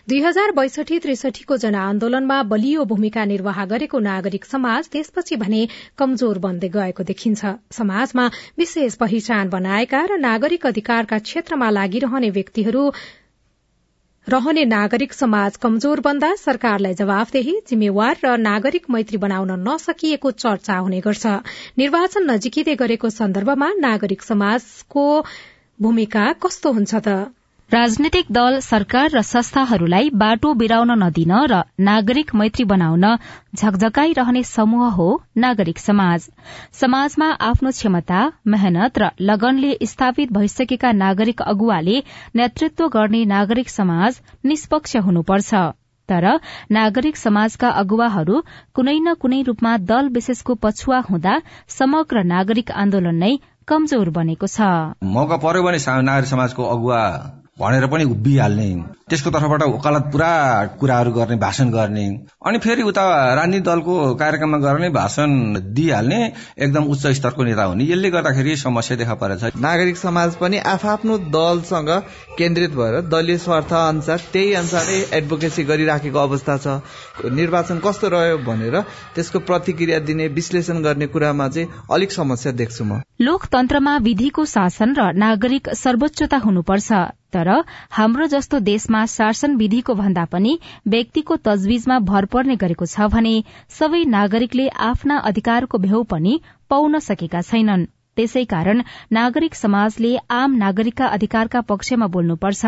दुई 0.08 0.20
हजार 0.26 0.52
बैसठी 0.58 0.98
त्रिसठीको 0.98 1.56
जनआन्दोलनमा 1.64 2.42
बलियो 2.52 2.84
भूमिका 2.92 3.24
निर्वाह 3.32 3.64
गरेको 3.72 4.04
नागरिक 4.10 4.44
समाज 4.44 4.92
त्यसपछि 4.92 5.42
भने 5.44 5.66
कमजोर 5.98 6.38
बन्दै 6.46 6.74
गएको 6.78 7.10
देखिन्छ। 7.12 7.56
समाजमा 7.72 8.30
विशेष 8.58 9.02
पहिचान 9.04 9.48
बनाएका 9.48 10.06
र 10.10 10.24
नागरिक 10.26 10.66
अधिकारका 10.66 11.24
क्षेत्रमा 11.30 11.76
लागिरहने 11.78 12.30
व्यक्तिहरू 12.36 12.90
रहने 14.28 14.64
नागरिक 14.64 15.12
समाज 15.12 15.56
कमजोर 15.56 16.00
बन्दा 16.00 16.28
सरकारलाई 16.36 16.94
जवाफदेही 16.94 17.52
जिम्मेवार 17.68 18.16
र 18.24 18.32
नागरिक 18.46 18.90
मैत्री 18.90 19.18
बनाउन 19.24 19.52
नसकिएको 19.68 20.30
चर्चा 20.42 20.78
हुने 20.78 21.00
गर्छ। 21.04 21.34
निर्वाचन 21.78 22.30
नजिकिँदै 22.30 22.74
गरेको 22.80 23.10
सन्दर्भमा 23.16 23.68
नागरिक 23.80 24.22
समाजको 24.22 25.04
भूमिका 25.78 26.24
कस्तो 26.42 26.72
हुन्छ 26.72 26.94
त? 26.94 27.14
राजनैतिक 27.70 28.26
दल 28.30 28.58
सरकार 28.60 29.10
र 29.10 29.20
संस्थाहरूलाई 29.22 30.10
बाटो 30.14 30.52
बिराउन 30.54 30.90
नदिन 30.98 31.32
र 31.50 31.56
नागरिक 31.80 32.28
मैत्री 32.34 32.64
बनाउन 32.64 33.06
झकझकाइरहने 33.54 34.42
समूह 34.42 34.90
हो 34.94 35.06
नागरिक 35.36 35.78
समाज। 35.78 36.28
समाजमा 36.72 37.28
आफ्नो 37.46 37.70
क्षमता 37.70 38.20
मेहनत 38.46 38.98
र 38.98 39.08
लगनले 39.20 39.72
स्थापित 39.84 40.32
भइसकेका 40.32 40.92
नागरिक 40.94 41.42
अगुवाले 41.44 41.96
नेतृत्व 42.36 42.88
गर्ने 42.88 43.24
नागरिक 43.26 43.70
समाज 43.70 44.20
निष्पक्ष 44.44 44.96
हुनुपर्छ। 45.06 45.54
तर 46.08 46.26
नागरिक 46.72 47.16
समाजका 47.16 47.70
अगुवाहरू 47.82 48.42
कुनै 48.74 48.98
न 48.98 49.14
कुनै 49.16 49.40
रूपमा 49.42 49.72
दल 49.88 50.12
विशेषको 50.14 50.54
पछुवा 50.62 51.00
हुँदा 51.08 51.34
समग्र 51.78 52.22
नागरिक 52.26 52.70
आन्दोलन 52.84 53.18
नै 53.24 53.32
कमजोर 53.68 54.10
बनेको 54.20 54.52
छ। 54.54 54.70
मौका 55.18 55.40
पर्यो 55.42 55.62
भने 55.62 55.82
नागरिक 56.02 56.30
समाजको 56.30 56.70
अगुवा 56.76 57.02
भनेर 57.60 57.86
पनि 57.86 58.04
उभिहाल्ने 58.04 58.68
त्यसको 59.10 59.30
तर्फबाट 59.30 59.62
वकालत 59.62 60.08
पुरा 60.12 60.28
कुराहरू 60.80 61.10
गर्ने 61.12 61.36
भाषण 61.38 61.68
गर्ने। 61.70 62.06
अनि 62.42 62.58
फेरि 62.58 62.82
उता 62.82 63.02
राजनीतिक 63.34 63.64
दलको 63.64 64.14
कार्यक्रममा 64.14 64.58
गर्ने 64.58 64.88
भाषण 64.90 65.30
दिइहाल्ने 65.74 66.18
एकदम 66.58 66.84
उच्च 66.90 67.06
स्तरको 67.14 67.44
नेता 67.44 67.64
हुने। 67.64 67.84
यसले 67.84 68.10
गर्दाखेरि 68.10 68.56
समस्या 68.56 68.96
देखा 68.96 69.14
परेछ 69.14 69.56
नागरिक 69.62 69.96
समाज 69.96 70.34
पनि 70.36 70.58
आफ्नो 70.66 71.18
दलसँग 71.30 71.90
केन्द्रित 72.38 72.74
भएर 72.74 73.00
दलीय 73.06 73.38
स्वार्थ 73.38 73.72
अनुसार 73.72 74.18
त्यही 74.32 74.54
अनुसारै 74.54 74.98
एडभोकेसी 75.18 75.64
गरिराखेको 75.64 76.18
अवस्था 76.18 76.56
छ। 76.58 77.30
निर्वाचन 77.32 77.78
कस्तो 77.86 78.08
रह्यो 78.08 78.38
भनेर 78.42 78.80
त्यसको 79.14 79.38
प्रतिक्रिया 79.46 79.98
दिने 80.02 80.26
विश्लेषण 80.34 80.82
गर्ने 80.82 81.06
कुरामा 81.14 81.48
चाहिँ 81.48 81.68
अलिक 81.92 82.12
समस्या 82.12 82.52
देख्छु 82.52 82.84
म। 82.84 83.00
लोकतन्त्रमा 83.22 83.96
विधिको 84.08 84.44
शासन 84.46 84.94
र 84.98 85.12
नागरिक 85.14 85.70
सर्वोच्चता 85.74 86.36
हुनुपर्छ। 86.38 86.90
तर 87.32 87.48
हाम्रो 87.92 88.26
जस्तो 88.26 88.58
देशमा 88.64 88.95
शासन 89.04 89.56
विधिको 89.56 89.94
भन्दा 89.94 90.24
पनि 90.24 90.58
व्यक्तिको 90.88 91.36
तजविजमा 91.46 91.98
भर 92.08 92.24
पर्ने 92.26 92.56
गरेको 92.56 92.86
छ 92.86 93.08
भने 93.12 93.34
सबै 93.78 94.02
नागरिकले 94.14 94.68
आफ्ना 94.86 95.18
अधिकारको 95.30 95.78
भेउ 95.78 96.02
पनि 96.12 96.40
पाउन 96.70 96.98
सकेका 96.98 97.40
छैनन्। 97.42 97.86
त्यसै 98.16 98.44
कारण 98.50 98.82
नागरिक 99.12 99.54
समाजले 99.54 100.10
आम 100.30 100.54
नागरिकका 100.56 101.06
अधिकारका 101.16 101.60
पक्षमा 101.70 102.06
बोल्नुपर्छ। 102.06 102.64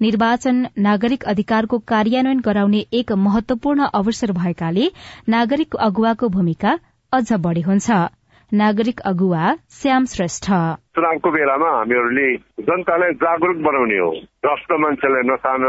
निर्वाचन 0.00 0.66
नागरिक 0.78 1.24
अधिकारको 1.24 1.78
कार्यान्वयन 1.92 2.40
गराउने 2.40 2.84
एक 2.92 3.12
महत्वपूर्ण 3.24 3.88
अवसर 3.92 4.32
भएकाले 4.32 4.90
नागरिक 5.28 5.74
अगुवाको 5.88 6.28
भूमिका 6.28 6.78
अझ 7.12 7.32
बढ़ी 7.32 7.60
हुन्छ। 7.60 7.90
नागरिक 8.52 9.00
अगुवा 9.10 9.54
श्याम 9.72 10.04
श्रेष्ठ। 10.06 10.50
चुनावको 10.96 11.30
बेलामा 11.30 11.70
हामीहरूले 11.76 12.28
जनतालाई 12.66 13.12
जागरूक 13.22 13.58
बनाउने 13.66 13.98
हो। 14.00 14.10
भ्रष्ट 14.44 14.70
मान्छेलाई 14.82 15.24
नचाहन 15.28 15.64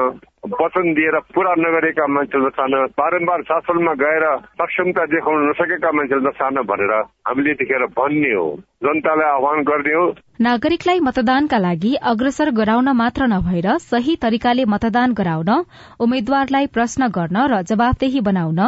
वचन 0.47 0.85
दिएर 0.95 1.15
पूरा 1.35 1.53
नगरेका 1.59 2.05
मान्छे 2.07 2.37
नचाहन 2.39 2.73
बारम्बार 2.99 3.41
शासनमा 3.49 3.93
गएर 4.03 4.25
सक्षमता 4.61 5.05
देखाउन 5.13 5.43
नसकेका 5.49 5.91
मान्छे 5.91 6.19
नचाहन 6.27 6.61
भनेर 6.71 6.93
हामीले 7.27 7.51
यतिखेर 7.51 7.85
भन्ने 7.99 8.31
हो। 8.33 8.47
जनतालाई 8.83 9.29
आह्वान 9.29 9.63
गर्ने 9.69 9.93
हो। 9.93 10.05
नागरिकलाई 10.41 10.99
मतदानका 11.03 11.57
लागि 11.57 11.93
अग्रसर 12.11 12.51
गराउन 12.55 12.89
मात्र 12.95 13.27
नभएर 13.27 13.67
सही 13.83 14.15
तरिकाले 14.23 14.65
मतदान 14.73 15.13
गराउन 15.19 15.51
उम्मेद्वारलाई 15.99 16.67
प्रश्न 16.75 17.07
गर्न 17.11 17.37
र 17.51 17.61
जवाबदेही 17.67 18.21
बनाउन 18.23 18.61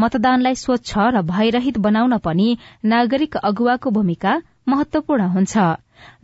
मतदानलाई 0.00 0.54
स्वच्छ 0.64 0.92
र 1.14 1.22
भयरहित 1.32 1.78
बनाउन 1.88 2.18
पनि 2.24 2.48
नागरिक 2.94 3.36
अगुवाको 3.44 3.90
भूमिका 3.90 4.40
महत्वपूर्ण 4.68 5.26
हुन्छ। 5.34 5.56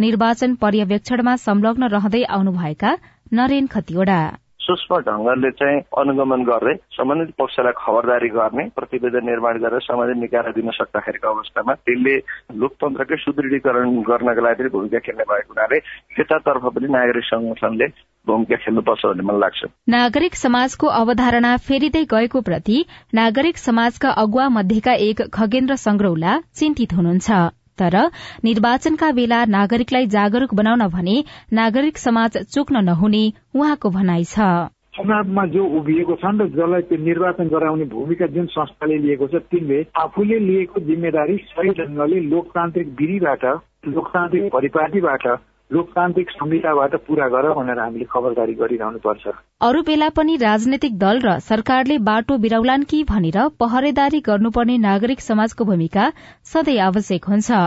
निर्वाचन 0.01 0.55
पर्यवेक्षणमा 0.63 1.37
संलग्न 1.49 1.89
रहँदै 1.97 2.23
आउनुभएका 2.37 2.97
नरेन 3.33 3.67
खतिवड़ा। 3.67 4.23
सूक्ष्म 4.63 4.99
ढंगले 5.07 5.51
चाहिँ 5.51 5.79
अनुगमन 5.99 6.43
गर्दै 6.47 6.75
सम्बन्धित 6.95 7.35
पक्षलाई 7.35 7.73
खबरदारी 7.77 8.29
गर्ने 8.31 8.65
प्रतिवेदन 8.77 9.25
निर्माण 9.27 9.59
गरेर 9.59 9.81
समाधान 9.83 10.19
निकायलाई 10.21 10.53
दिन 10.55 10.71
सक्दाखेरिको 10.71 11.29
अवस्थामा 11.29 11.75
त्यसले 11.83 12.15
लोकतन्त्रकै 12.63 13.17
सुदृढीकरण 13.25 13.91
गर्नका 14.07 14.43
लागि 14.47 14.69
भूमिका 14.71 14.99
खेल्ने 15.07 15.25
भएको 15.27 15.51
हुनाले 15.51 15.79
त्यतातर्फ 16.15 16.65
पनि 16.75 16.89
नागरिक 16.95 17.25
संगठनले 17.27 17.87
भूमिका 18.27 18.57
खेल्नुपर्छ 18.63 19.03
भन्ने 19.07 19.27
मलाई 19.27 19.41
लाग्छ। 19.41 19.61
नागरिक 19.89 20.35
समाजको 20.35 20.87
अवधारणा 21.01 21.57
फेरिँदै 21.67 22.05
गएको 22.15 22.41
प्रति 22.41 22.77
नागरिक 23.15 23.59
समाजका 23.59 24.11
अगुवा 24.23 24.49
मध्येका 24.59 24.95
एक 25.09 25.27
खगेन्द्र 25.35 25.75
संग्रौला 25.87 26.39
चिन्तित 26.55 26.95
हुनुहुन्छ। 26.95 27.62
तर 27.79 27.97
निर्वाचनका 28.45 29.11
बेला 29.13 29.45
नागरिकलाई 29.49 30.07
जागरूक 30.09 30.55
बनाउन 30.55 30.87
भने 30.89 31.17
नागरिक 31.53 31.99
समाज 31.99 32.37
चुक्न 32.49 32.85
नहुने 32.85 33.25
उहाँको 33.55 33.91
भनाइ 33.91 34.25
छ। 34.27 34.53
चुनावमा 34.93 35.45
जो 35.47 35.65
उभिएको 35.79 36.15
छन् 36.17 36.41
र 36.41 36.47
जसलाई 36.49 36.83
त्यो 36.83 36.99
निर्वाचन 37.01 37.49
गराउने 37.49 37.85
भूमिका 37.89 38.27
जुन 38.29 38.47
संस्थाले 38.53 38.97
लिएको 38.99 39.27
छ 39.27 39.41
तिनले 39.49 39.79
आफूले 39.97 40.39
लिएको 40.41 40.81
जिम्मेदारी 40.85 41.37
सही 41.49 41.71
ढंगले 41.79 42.21
लोकतान्त्रिक 42.29 42.89
विधिबाट 43.01 43.45
लोकतान्त्रिक 43.89 44.53
परिपाटीबाट 44.53 45.27
लोकतान्त्रिक 45.73 46.31
संहिताबाट 46.31 46.95
पूरा 47.05 47.27
गर 47.35 47.47
भनेर 47.59 47.79
हामीले 47.79 48.07
खबरदारी 48.13 48.55
गरिरहनु 48.57 48.99
पर्छ 49.05 49.35
अरू 49.69 49.83
बेला 49.91 50.09
पनि 50.17 50.37
राजनैतिक 50.43 50.99
दल 51.05 51.21
र 51.27 51.37
सरकारले 51.45 51.99
बाटो 52.09 52.37
बिराउलान् 52.43 52.89
कि 52.91 53.05
भनेर 53.11 53.39
पहरेदारी 53.63 54.21
गर्नुपर्ने 54.27 54.77
नागरिक 54.83 55.21
समाजको 55.29 55.65
भूमिका 55.71 56.11
सधैँ 56.53 56.79
आवश्यक 56.89 57.31
हुन्छ। 57.33 57.63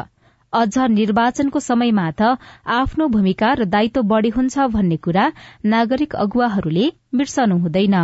अझ 0.54 0.92
निर्वाचनको 0.92 1.60
समयमा 1.64 2.06
त 2.20 2.38
आफ्नो 2.74 3.08
भूमिका 3.16 3.54
र 3.62 3.66
दायित्व 3.72 4.02
बढ़ी 4.12 4.30
हुन्छ 4.36 4.68
भन्ने 4.76 4.98
कुरा 5.08 5.26
नागरिक 5.74 6.16
अगुवाहरूले 6.24 6.86
बिर्सनु 7.16 7.58
हुँदैन। 7.64 7.98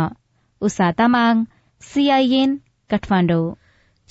उषा 0.62 0.90
तामाङ 0.98 1.44
सीआईएन 1.82 2.60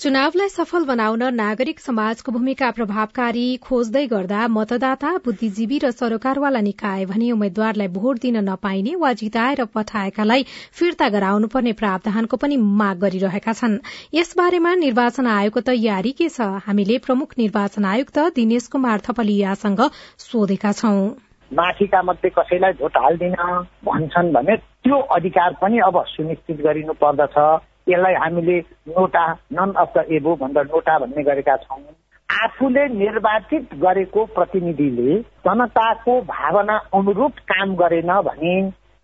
चुनावलाई 0.02 0.48
सफल 0.48 0.84
बनाउन 0.86 1.22
नागरिक 1.34 1.80
समाजको 1.80 2.32
भूमिका 2.36 2.70
प्रभावकारी 2.78 3.44
खोज्दै 3.66 4.00
गर्दा 4.12 4.40
मतदाता 4.54 5.12
बुद्धिजीवी 5.26 5.78
र 5.84 5.90
सरोकारवाला 5.92 6.62
निकाय 6.68 7.04
भने 7.10 7.30
उम्मेद्वारलाई 7.34 7.92
भोट 7.98 8.22
दिन 8.24 8.40
नपाइने 8.48 8.94
वा 9.04 9.12
जिताएर 9.22 9.64
पठाएकालाई 9.76 10.46
फिर्ता 10.80 11.08
गराउनुपर्ने 11.16 11.72
प्रावधानको 11.84 12.36
पनि 12.42 12.56
माग 12.82 12.98
गरिरहेका 13.06 13.52
छन्। 13.54 13.78
यसबारेमा 14.14 14.74
निर्वाचन 14.82 15.26
आयोगको 15.36 15.60
तयारी 15.70 16.12
के 16.18 16.28
छ? 16.28 16.50
हामीले 16.66 16.98
प्रमुख 17.06 17.38
निर्वाचन 17.38 17.90
आयुक्त 17.94 18.18
दिनेश 18.34 18.66
कुमार 18.74 19.08
थपलियासँग 19.08 19.88
सोधेका 20.26 20.78
छौं। 20.82 21.00
माथिका 21.50 22.02
मध्ये 22.02 22.38
कसैलाई 22.38 22.80
भोट 22.82 22.96
हाल्दिन 22.98 23.42
भन्छन् 23.86 24.32
भने 24.34 24.56
त्यो 24.56 25.04
अधिकार 25.16 25.60
पनि 25.62 25.90
अब 25.90 26.04
सुनिश्चित 26.14 26.64
गरिनु 26.66 27.02
पर्दछ 27.04 27.44
यसलाई 27.88 28.14
हामीले 28.14 28.58
नोटा 28.88 29.26
नन 29.52 29.72
अफ 29.76 29.92
द 29.96 30.04
एबो 30.10 30.34
भन्दा 30.36 30.62
नोटा 30.62 30.98
भन्ने 30.98 31.22
गरेका 31.22 31.56
छौँ। 31.56 31.80
आफूले 32.28 32.86
निर्वाचित 32.88 33.74
गरेको 33.82 34.24
प्रतिनिधिले 34.34 35.18
जनताको 35.46 36.20
भावना 36.28 36.76
अनुरूप 36.94 37.38
काम 37.50 37.74
गरेन 37.76 38.12
भने 38.28 38.54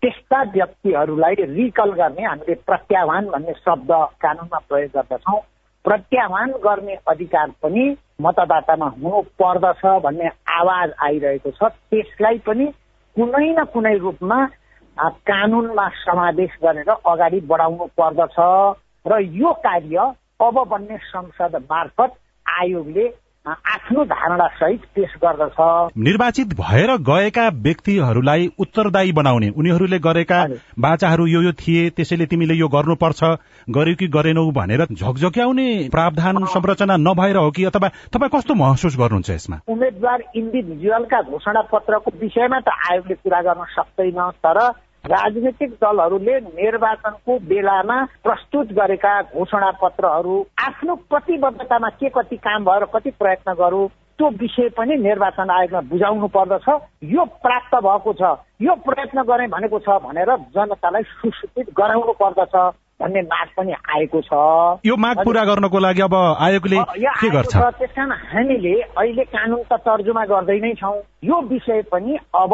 त्यस्ता 0.03 0.41
व्यक्तिहरूलाई 0.55 1.35
रिकल 1.39 1.91
गर्ने 1.91 2.23
हामीले 2.23 2.53
प्रत्याह्वान 2.67 3.25
भन्ने 3.25 3.53
शब्द 3.53 3.91
कानूनमा 4.23 4.59
प्रयोग 4.69 4.91
गर्दछौँ। 4.95 5.39
प्रत्याह्वान 5.85 6.51
गर्ने 6.63 6.95
अधिकार 7.07 7.49
पनि 7.63 7.83
मतदातामा 8.21 8.87
हुनु 8.95 9.21
पर्दछ 9.41 9.85
भन्ने 10.03 10.29
आवाज 10.59 10.93
आइरहेको 11.03 11.51
छ। 11.51 11.71
त्यसलाई 11.91 12.37
पनि 12.47 12.65
कुनै 13.15 13.47
न 13.51 13.63
कुनै 13.73 13.95
रूपमा 13.97 14.39
कानूनमा 15.03 15.87
समावेश 15.87 16.57
गरेर 16.63 16.89
अगाडि 16.89 17.39
बढाउनु 17.39 17.85
पर्दछ 17.99 18.35
र 19.07 19.19
यो 19.21 19.53
कार्य 19.53 19.97
अब 20.41 20.63
बन्ने 20.67 20.97
संसद 20.97 21.55
मार्फत 21.71 22.13
आयोगले 22.45 23.07
आफ्नो 23.47 24.03
धारणा 24.05 24.47
सहित 24.47 24.81
पेश 24.95 25.13
गर्दछ। 25.23 25.57
निर्वाचित 25.97 26.47
भएर 26.47 26.91
गएका 26.97 27.47
व्यक्तिहरूलाई 27.49 28.49
उत्तरदायी 28.59 29.11
बनाउने 29.11 29.49
उनीहरूले 29.49 29.99
गरेका 29.99 30.39
बाचाहरू 30.79 31.25
यो 31.25 31.41
यो 31.41 31.51
थिए 31.51 31.89
त्यसैले 31.89 32.25
तिमीले 32.25 32.53
यो 32.53 32.67
गर्नुपर्छ 32.67 33.23
गर्यो 33.69 33.95
कि 33.95 34.07
गरेनौ 34.07 34.51
भनेर 34.51 34.85
झकझक्याउने 34.85 35.89
प्रावधान 35.91 36.45
संरचना 36.45 36.97
नभएर 36.97 37.37
हो 37.37 37.51
कि 37.51 37.63
अथवा 37.63 37.87
तपाईँ 37.87 38.29
कस्तो 38.35 38.53
महसुस 38.53 38.97
गर्नुहुन्छ 38.97 39.29
यसमा? 39.29 39.59
उम्मेद्वार 39.67 40.23
इन्डिभिजुअलका 40.35 41.21
घोषणा 41.21 41.61
पत्रको 41.61 42.11
विषयमा 42.21 42.59
त 42.59 42.69
आयोगले 42.91 43.15
कुरा 43.15 43.41
गर्न 43.41 43.63
सक्दैन 43.63 44.29
तर 44.45 44.88
राजनीतिक 45.09 45.71
दलहरूले 45.81 46.39
निर्वाचनको 46.39 47.37
बेलामा 47.49 47.97
प्रस्तुत 48.23 48.73
गरेका 48.79 49.13
घोषणा 49.33 49.71
पत्रहरू 49.81 50.35
आफ्नो 50.65 50.95
प्रतिबद्धतामा 51.09 51.89
के 51.99 52.09
कति 52.17 52.37
काम 52.37 52.65
भयो 52.65 52.79
र 52.79 52.85
कति 52.93 53.11
प्रयत्न 53.19 53.53
गरौँ 53.59 53.87
त्यो 54.19 54.29
विषय 54.39 54.67
पनि 54.77 54.95
निर्वाचन 54.99 55.49
आयोगमा 55.49 55.81
बुझाउनु 55.89 56.27
पर्दछ। 56.27 56.67
यो 57.07 57.23
प्राप्त 57.39 57.75
भएको 57.85 58.13
छ। 58.19 58.21
यो 58.61 58.73
प्रयत्न 58.83 59.23
गरे 59.23 59.47
भनेको 59.47 59.79
छ 59.79 59.95
भनेर 60.03 60.35
जनतालाई 60.55 61.03
सुसूचित 61.07 61.71
गराउनु 61.71 62.13
पर्दछ 62.19 62.55
भन्ने 62.99 63.21
माग 63.31 63.47
पनि 63.57 63.73
आएको 63.95 64.21
छ। 64.21 64.31
यो 64.85 64.95
माग 64.99 65.23
पूरा 65.23 65.43
गर्नको 65.49 65.79
लागि 65.79 66.01
अब 66.03 66.15
आयोगले 66.15 66.79
के 66.99 67.29
गर्छ? 67.31 67.55
त्यस 67.79 67.91
कारण 67.95 68.11
हामीले 68.11 68.75
अहिले 68.99 69.23
कानुन 69.23 69.63
त 69.71 69.79
तर्जुमा 69.87 70.25
गर्दै 70.27 70.59
नै 70.59 70.73
छौँ। 70.83 70.99
यो 71.23 71.41
विषय 71.47 71.81
पनि 71.87 72.17
अब 72.35 72.53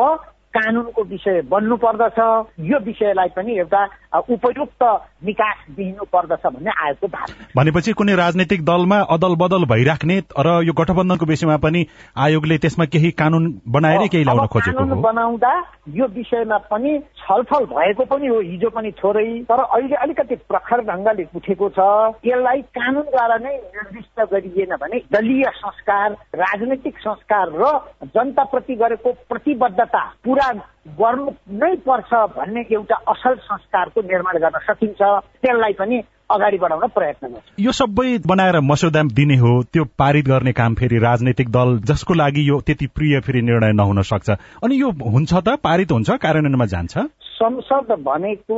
कानूनको 0.56 1.04
विषय 1.04 1.42
बन्नु 1.50 1.76
पर्दछ 1.78 2.20
यो 2.66 2.80
विषयलाई 2.80 3.30
पनि 3.30 3.58
एउटा 3.58 3.84
उपयुक्त 4.30 4.84
निकास 5.26 5.66
दिनु 5.76 6.06
पर्दछ 6.14 6.46
भन्ने 6.46 6.72
आयोगको 6.86 7.08
धारणा 7.08 7.48
भनेपछि 7.56 7.94
कुनै 7.94 8.16
राजनैतिक 8.16 8.66
दलमा 8.66 9.00
अदल 9.16 9.36
बदल 9.36 9.66
भइराख्ने 9.66 10.18
र 10.40 10.48
यो 10.64 10.74
गठबन्धनको 10.74 11.26
विषयमा 11.26 11.58
पनि 11.66 11.86
आयोगले 12.18 12.58
त्यसमा 12.58 12.86
केही 12.94 13.12
कानून 13.22 13.44
बनाएरै 13.68 14.08
केही 14.08 14.24
ल्याउन 14.24 14.48
खोजेको 14.54 14.84
हो। 14.86 15.02
बनाउँदा 15.02 15.54
यो 15.96 16.06
विषयमा 16.16 16.58
पनि 16.72 16.98
छलफल 17.20 17.66
भएको 17.66 18.06
पनि 18.06 18.28
हो 18.28 18.40
हिजो 18.42 18.70
पनि 18.70 18.92
थोरै 19.00 19.26
तर 19.50 19.60
अहिले 19.62 19.96
अलिकति 19.96 20.36
प्रखर 20.52 20.82
ढङ्गले 20.86 21.28
उठेको 21.36 21.70
छ। 21.70 21.80
यसलाई 22.26 22.62
कानूनद्वारा 22.78 23.38
नै 23.38 23.56
निर्दिष्ट 23.58 24.22
गरिएन 24.34 24.76
भने 24.82 25.02
दलीय 25.14 25.44
संस्कार 25.56 26.12
राजनैतिक 26.36 26.98
संस्कार 27.00 27.52
र 27.56 27.74
जनताप्रति 28.16 28.76
गरेको 28.76 29.12
प्रतिबद्धता 29.30 30.04
पुरा 30.26 30.52
गर्नु 30.86 31.32
नै 31.60 31.76
पर्छ 31.86 32.14
भन्ने 32.38 32.62
एउटा 32.72 32.96
असल 33.08 33.36
संस्कारको 33.36 34.02
निर्माण 34.02 34.38
गर्न 34.38 34.60
सकिन्छ। 34.68 35.02
त्यसलाई 35.42 35.74
पनि 35.74 36.02
अगाडि 36.32 36.58
बढाउन 36.58 36.88
प्रयत्न 36.96 37.28
गर्छ। 37.28 37.54
यो 37.60 37.72
सबै 37.72 38.18
बनाएर 38.28 38.60
मस्यौदा 38.62 39.02
दिने 39.14 39.36
हो 39.38 39.52
त्यो 39.74 39.84
पारित 39.98 40.26
गर्ने 40.28 40.52
काम 40.52 40.76
फेरि 40.76 40.98
राजनैतिक 41.00 41.50
दल 41.50 41.78
जसको 41.90 42.14
लागि 42.14 42.50
यो 42.50 42.60
त्यति 42.62 42.88
प्रिय 42.88 43.20
फेरि 43.20 43.42
निर्णय 43.42 43.74
नहुन 43.74 44.02
सक्छ। 44.02 44.30
अनि 44.64 44.82
यो 44.82 44.90
हुन्छ 45.12 45.34
त 45.34 45.58
पारित 45.64 45.92
हुन्छ 45.92 46.10
कार्यान्वयनमा 46.10 46.66
जान्छ? 46.66 46.98
संसद 47.36 47.92
भनेको 48.00 48.58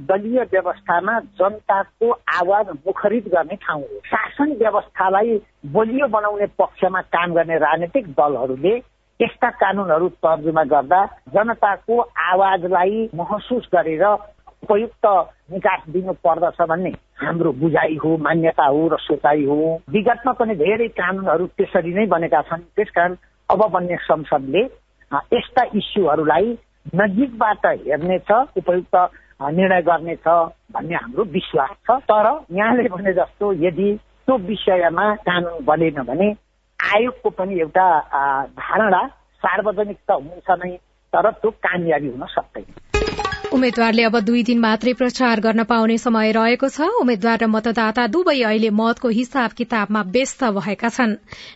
दलीय 0.00 0.42
व्यवस्थामा 0.52 1.18
जनताको 1.40 2.10
आवाज 2.10 2.66
मुखरित 2.86 3.28
गर्ने 3.28 3.56
ठाउँ 3.56 3.82
हो। 3.82 4.00
शासन 4.06 4.52
व्यवस्थालाई 4.58 5.38
बलियो 5.66 6.06
बनाउने 6.08 6.46
पक्षमा 6.58 7.00
काम 7.14 7.34
गर्ने 7.34 7.56
राजनैतिक 7.58 8.06
दलहरूले 8.18 8.78
यस्ता 9.20 9.48
कानूनहरू 9.60 10.08
तर्जुमा 10.24 10.62
गर्दा 10.72 11.04
जनताको 11.34 12.00
आवाजलाई 12.00 13.08
महसुस 13.14 13.68
गरेर 13.74 14.04
उपयुक्त 14.62 15.06
निकास 15.52 15.80
दिनु 15.90 16.12
पर्दछ 16.24 16.60
भन्ने 16.70 16.92
हाम्रो 17.22 17.52
बुझाइ 17.62 17.96
हो 18.04 18.16
मान्यता 18.22 18.66
हो 18.66 18.86
र 18.88 18.96
सोचाइ 19.00 19.44
हो। 19.44 19.58
विगतमा 19.90 20.32
पनि 20.38 20.54
धेरै 20.54 20.88
कानुनहरू 20.94 21.46
त्यसरी 21.58 21.92
नै 21.94 22.06
बनेका 22.06 22.40
छन्। 22.48 22.62
त्यसकारण 22.76 23.14
अब 23.50 23.60
बन्ने 23.74 23.96
संसदले 24.06 24.62
यस्ता 25.34 25.62
इस्युहरूलाई 25.74 26.46
नजिकबाट 26.94 27.66
हेर्नेछ 27.66 28.30
उपयुक्त 28.56 28.94
निर्णय 29.58 29.82
गर्नेछ 29.82 30.26
भन्ने 30.74 30.94
हाम्रो 30.94 31.24
विश्वास 31.38 31.72
छ। 31.86 31.98
तर 32.10 32.26
यहाँले 32.54 32.88
भने 32.88 33.12
जस्तो 33.14 33.52
यदि 33.66 33.88
त्यो 34.26 34.36
विषयमा 34.46 35.14
कानुन 35.26 35.64
बनेन 35.64 36.02
भने 36.06 36.28
आयोगको 36.80 37.30
पनि 37.30 37.60
एउटा 37.60 37.86
धारणा 38.58 39.06
सार्वजनिक 39.42 39.98
त 40.08 40.10
हुन्छ 40.10 40.58
नै 40.60 40.76
तर 41.12 41.30
त्यो 41.30 41.50
कामयाबी 41.64 42.08
हुन 42.08 42.26
सक्दैन। 42.26 42.77
उम्मेद्वारले 43.48 44.02
अब 44.04 44.18
दुई 44.20 44.42
दिन 44.44 44.58
मात्रै 44.60 44.92
प्रचार 44.92 45.40
गर्न 45.40 45.64
पाउने 45.64 45.96
समय 45.98 46.32
रहेको 46.32 46.68
छ। 46.68 46.86
उम्मेद्वार 47.00 47.38
र 47.40 47.46
मतदाता 47.48 48.06
दुवै 48.06 48.40
अहिले 48.44 48.70
मतको 48.70 49.08
हिसाब 49.08 49.52
किताबमा 49.56 50.02
व्यस्त 50.06 50.44
भएका 50.56 50.88
छन्। 50.88 51.14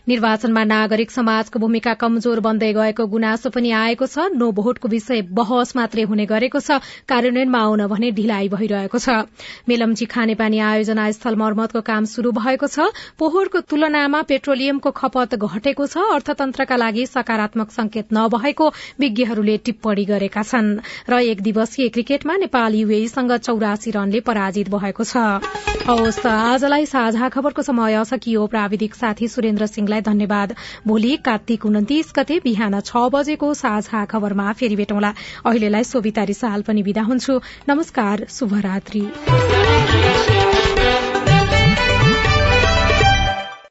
निर्वाचनमा 0.09 0.63
नागरिक 0.65 1.11
समाजको 1.11 1.59
भूमिका 1.59 1.93
कमजोर 1.93 2.39
बन्दै 2.41 2.71
गएको 2.73 3.05
गुनासो 3.05 3.49
पनि 3.53 3.71
आएको 3.71 4.05
छ। 4.09 4.25
नो 4.33 4.47
भोटको 4.51 4.89
विषय 4.89 5.21
बहस 5.37 5.75
मात्रै 5.75 6.03
हुने 6.09 6.25
गरेको 6.25 6.59
छ। 6.59 6.81
कार्यान्वयनमा 7.05 7.61
आउन 7.61 7.85
भने 7.85 8.09
ढिलाइ 8.11 8.49
भइरहेको 8.49 8.97
छ। 8.97 9.29
मेलम्ची 9.69 10.05
खानेपानी 10.09 10.59
आयोजना 10.65 11.05
स्थल 11.13 11.35
मर्मतको 11.37 11.81
काम 11.85 12.09
शुरू 12.09 12.33
भएको 12.33 12.71
छ। 12.73 12.89
पोहोरको 13.21 13.61
तुलनामा 13.69 14.21
पेट्रोलियमको 14.33 14.89
खपत 14.91 15.37
घटेको 15.37 15.85
छ। 15.85 16.09
अर्थतन्त्रका 16.17 16.75
लागि 16.75 17.05
सकारात्मक 17.05 17.69
संकेत 17.69 18.17
नभएको 18.17 18.73
विज्ञहरूले 18.97 19.57
टिप्पणी 19.61 20.09
गरेका 20.09 20.41
छन्। 20.41 20.73
र 21.05 21.21
एक 21.29 21.41
दिवसीय 21.43 21.81
दिवसीय 21.83 21.91
क्रिकेटमा 21.91 22.35
नेपाल 22.37 22.75
युएसँग 22.75 23.31
चौरासी 23.43 23.91
रनले 23.91 24.19
पराजित 24.23 24.69
भएको 24.71 25.03
छ। 25.03 25.43
हवस् 25.83 26.25
आजलाई 26.25 26.85
साझा 26.87 27.27
खबरको 27.27 27.61
समय 27.61 28.03
सकियो। 28.07 28.45
प्राविधिक 28.47 28.95
साथी 28.95 29.27
सुरेन्द्र 29.27 29.67
सिंहलाई 29.67 30.01
धन्यवाद। 30.01 30.55
भोलि 30.87 31.15
कार्तिक 31.19 31.65
उन्तिस 31.65 32.15
गते 32.15 32.39
बिहान 32.39 32.79
छ 32.79 33.11
बजेको 33.11 33.53
साझा 33.53 34.05
खबरमा 34.07 34.53
फेरि 34.55 34.75
भेटौँला। 34.79 35.13
अहिलेलाई 35.43 35.83
सोभिता 35.83 36.23
रिसाल 36.23 36.61
पनि 36.63 36.81
विदा 36.81 37.03
हुन्छु। 37.03 37.39
नमस्कार 37.69 38.25
शुभरात्री। 38.31 39.03